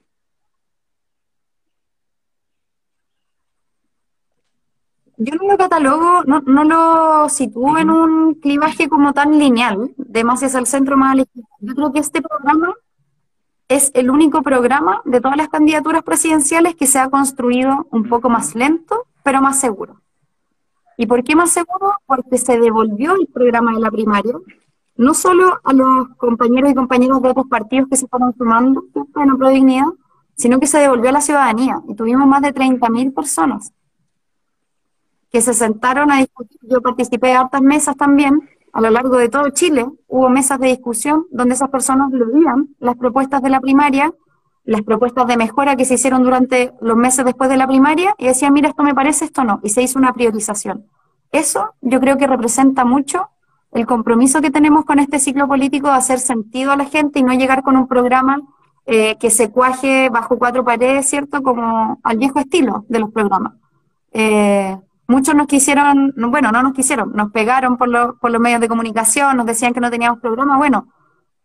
Yo 5.18 5.34
no 5.36 5.48
lo 5.48 5.58
catalogo, 5.58 6.24
no, 6.26 6.42
no 6.42 6.64
lo 6.66 7.30
sitúo 7.30 7.78
en 7.78 7.90
un 7.90 8.36
clivaje 8.36 8.90
como 8.90 9.14
tan 9.14 9.40
lineal, 9.40 9.94
de 9.96 10.24
más 10.26 10.44
hacia 10.44 10.60
el 10.60 10.66
centro, 10.66 10.98
más 10.98 11.14
a 11.14 11.16
la 11.16 11.22
izquierda. 11.22 11.50
Yo 11.62 11.74
creo 11.74 11.94
que 11.94 12.00
este 12.00 12.22
programa 12.22 12.76
es 13.68 13.92
el 13.94 14.10
único 14.10 14.42
programa 14.42 15.02
de 15.06 15.22
todas 15.22 15.38
las 15.38 15.50
candidaturas 15.50 16.04
presidenciales 16.04 16.76
que 16.76 16.88
se 16.88 17.00
ha 17.00 17.10
construido 17.10 17.88
un 17.92 18.08
poco 18.08 18.30
más 18.30 18.56
lento, 18.56 19.08
pero 19.24 19.42
más 19.42 19.60
seguro. 19.60 20.02
¿Y 20.98 21.08
por 21.08 21.24
qué 21.24 21.36
más 21.36 21.52
seguro? 21.52 21.94
Porque 22.06 22.38
se 22.38 22.60
devolvió 22.60 23.16
el 23.16 23.28
programa 23.28 23.74
de 23.74 23.80
la 23.80 23.92
primaria, 23.92 24.36
no 24.98 25.14
solo 25.14 25.60
a 25.64 25.74
los 25.74 26.10
compañeros 26.18 26.72
y 26.72 26.76
compañeras 26.76 27.22
de 27.22 27.30
otros 27.30 27.48
partidos 27.48 27.90
que 27.90 27.98
se 27.98 28.08
fueron 28.08 28.34
sumando 28.38 28.86
en 28.94 29.40
la 29.40 29.50
dignidad, 29.50 29.88
sino 30.36 30.60
que 30.60 30.68
se 30.68 30.80
devolvió 30.80 31.10
a 31.10 31.14
la 31.14 31.22
ciudadanía. 31.22 31.82
Y 31.90 31.96
tuvimos 31.96 32.28
más 32.28 32.42
de 32.42 32.54
30.000 32.54 33.14
personas 33.14 33.74
que 35.32 35.42
se 35.42 35.54
sentaron 35.54 36.12
a 36.12 36.20
discutir. 36.20 36.60
Yo 36.62 36.82
participé 36.82 37.28
de 37.28 37.34
hartas 37.34 37.62
mesas 37.62 37.98
también, 37.98 38.40
a 38.76 38.82
lo 38.82 38.90
largo 38.90 39.16
de 39.16 39.30
todo 39.30 39.50
Chile, 39.52 39.86
hubo 40.08 40.30
mesas 40.30 40.60
de 40.60 40.68
discusión 40.68 41.26
donde 41.32 41.56
esas 41.56 41.70
personas 41.70 42.12
leían 42.12 42.76
las 42.80 42.98
propuestas 42.98 43.42
de 43.42 43.50
la 43.50 43.62
primaria 43.62 44.14
las 44.66 44.82
propuestas 44.82 45.28
de 45.28 45.38
mejora 45.38 45.76
que 45.76 45.86
se 45.86 45.94
hicieron 45.94 46.24
durante 46.24 46.74
los 46.82 46.98
meses 46.98 47.24
después 47.24 47.50
de 47.50 47.58
la 47.58 47.68
primaria 47.68 48.16
y 48.18 48.26
decían, 48.26 48.52
mira, 48.52 48.70
esto 48.70 48.84
me 48.84 48.96
parece, 48.96 49.26
esto 49.26 49.44
no, 49.44 49.60
y 49.64 49.70
se 49.70 49.82
hizo 49.82 50.00
una 50.00 50.14
priorización. 50.14 50.88
Eso 51.32 51.76
yo 51.82 52.00
creo 52.00 52.18
que 52.18 52.28
representa 52.28 52.84
mucho 52.84 53.30
el 53.72 53.86
compromiso 53.86 54.42
que 54.42 54.52
tenemos 54.52 54.84
con 54.86 55.00
este 55.00 55.20
ciclo 55.20 55.48
político 55.48 55.88
de 55.88 55.94
hacer 55.94 56.20
sentido 56.20 56.72
a 56.72 56.78
la 56.78 56.86
gente 56.86 57.20
y 57.20 57.24
no 57.24 57.34
llegar 57.34 57.62
con 57.62 57.78
un 57.78 57.88
programa 57.88 58.42
eh, 58.88 59.18
que 59.20 59.30
se 59.30 59.52
cuaje 59.52 60.10
bajo 60.10 60.38
cuatro 60.38 60.66
paredes, 60.66 61.08
¿cierto? 61.08 61.44
Como 61.44 62.00
al 62.04 62.18
viejo 62.18 62.40
estilo 62.40 62.86
de 62.90 63.00
los 63.00 63.12
programas. 63.12 63.54
Eh, 64.14 64.78
muchos 65.08 65.36
nos 65.36 65.48
quisieron, 65.48 66.14
bueno, 66.18 66.52
no 66.52 66.64
nos 66.64 66.74
quisieron, 66.74 67.12
nos 67.14 67.32
pegaron 67.32 67.78
por, 67.78 68.20
por 68.20 68.32
los 68.32 68.42
medios 68.42 68.62
de 68.62 68.68
comunicación, 68.68 69.38
nos 69.38 69.46
decían 69.46 69.74
que 69.74 69.80
no 69.80 69.92
teníamos 69.92 70.20
programa. 70.20 70.58
Bueno, 70.58 70.92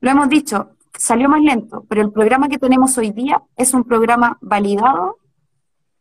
lo 0.01 0.11
hemos 0.11 0.29
dicho, 0.29 0.77
salió 0.99 1.29
más 1.29 1.43
lento, 1.43 1.85
pero 1.89 2.03
el 2.03 2.13
programa 2.13 2.49
que 2.49 2.59
tenemos 2.59 2.97
hoy 2.99 3.11
día 3.11 3.43
es 3.57 3.75
un 3.75 3.85
programa 3.85 4.39
validado 4.41 5.19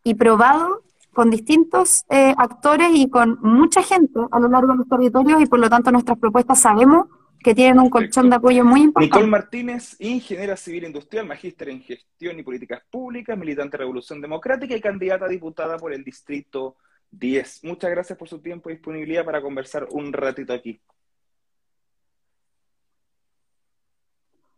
y 0.03 0.15
probado 0.15 0.83
con 1.13 1.29
distintos 1.29 2.05
eh, 2.09 2.33
actores 2.37 2.89
y 2.93 3.09
con 3.09 3.39
mucha 3.41 3.83
gente 3.83 4.19
a 4.31 4.39
lo 4.39 4.47
largo 4.47 4.71
de 4.71 4.77
los 4.79 4.87
territorios 4.87 5.41
y 5.41 5.47
por 5.47 5.59
lo 5.59 5.69
tanto 5.69 5.91
nuestras 5.91 6.17
propuestas 6.17 6.59
sabemos 6.59 7.07
que 7.43 7.55
tienen 7.55 7.79
un 7.79 7.89
colchón 7.89 8.29
de 8.29 8.35
apoyo 8.35 8.65
muy 8.65 8.81
importante. 8.81 9.15
Nicole 9.15 9.31
Martínez, 9.31 9.95
ingeniera 9.99 10.57
civil 10.57 10.85
industrial, 10.85 11.25
magíster 11.25 11.69
en 11.69 11.81
gestión 11.81 12.37
y 12.37 12.43
políticas 12.43 12.83
públicas, 12.89 13.37
militante 13.37 13.77
de 13.77 13.79
Revolución 13.79 14.21
Democrática 14.21 14.75
y 14.75 14.81
candidata 14.81 15.25
a 15.25 15.29
diputada 15.29 15.77
por 15.77 15.93
el 15.93 16.03
Distrito 16.03 16.75
10. 17.11 17.63
Muchas 17.63 17.91
gracias 17.91 18.17
por 18.17 18.29
su 18.29 18.39
tiempo 18.39 18.69
y 18.69 18.73
disponibilidad 18.73 19.25
para 19.25 19.41
conversar 19.41 19.87
un 19.91 20.13
ratito 20.13 20.53
aquí. 20.53 20.81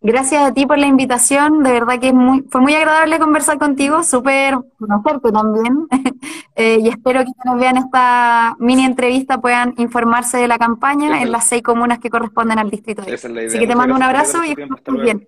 Gracias 0.03 0.41
a 0.41 0.51
ti 0.51 0.65
por 0.65 0.79
la 0.79 0.87
invitación, 0.87 1.61
de 1.61 1.73
verdad 1.73 1.99
que 1.99 2.07
es 2.07 2.13
muy, 2.13 2.41
fue 2.49 2.59
muy 2.59 2.73
agradable 2.73 3.19
conversar 3.19 3.59
contigo, 3.59 4.01
súper 4.03 4.55
conocerte 4.79 5.31
también, 5.31 5.87
eh, 6.55 6.79
y 6.81 6.87
espero 6.87 7.19
que 7.19 7.31
quienes 7.39 7.61
vean 7.61 7.77
esta 7.77 8.55
mini 8.57 8.83
entrevista 8.83 9.39
puedan 9.39 9.75
informarse 9.77 10.37
de 10.37 10.47
la 10.47 10.57
campaña 10.57 11.21
en 11.21 11.31
las 11.31 11.45
seis 11.45 11.61
comunas 11.61 11.99
que 11.99 12.09
corresponden 12.09 12.57
al 12.57 12.71
distrito. 12.71 13.03
Esa 13.03 13.13
es 13.13 13.23
la 13.25 13.41
idea. 13.41 13.49
Así 13.49 13.59
que 13.59 13.67
te 13.67 13.75
mando 13.75 13.93
un 13.93 14.01
abrazo 14.01 14.43
y 14.43 14.55
muy 14.87 15.01
bien. 15.01 15.27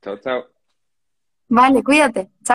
Chao, 0.00 0.16
chao. 0.18 0.44
Vale, 1.48 1.82
cuídate. 1.82 2.26
Chao. 2.26 2.38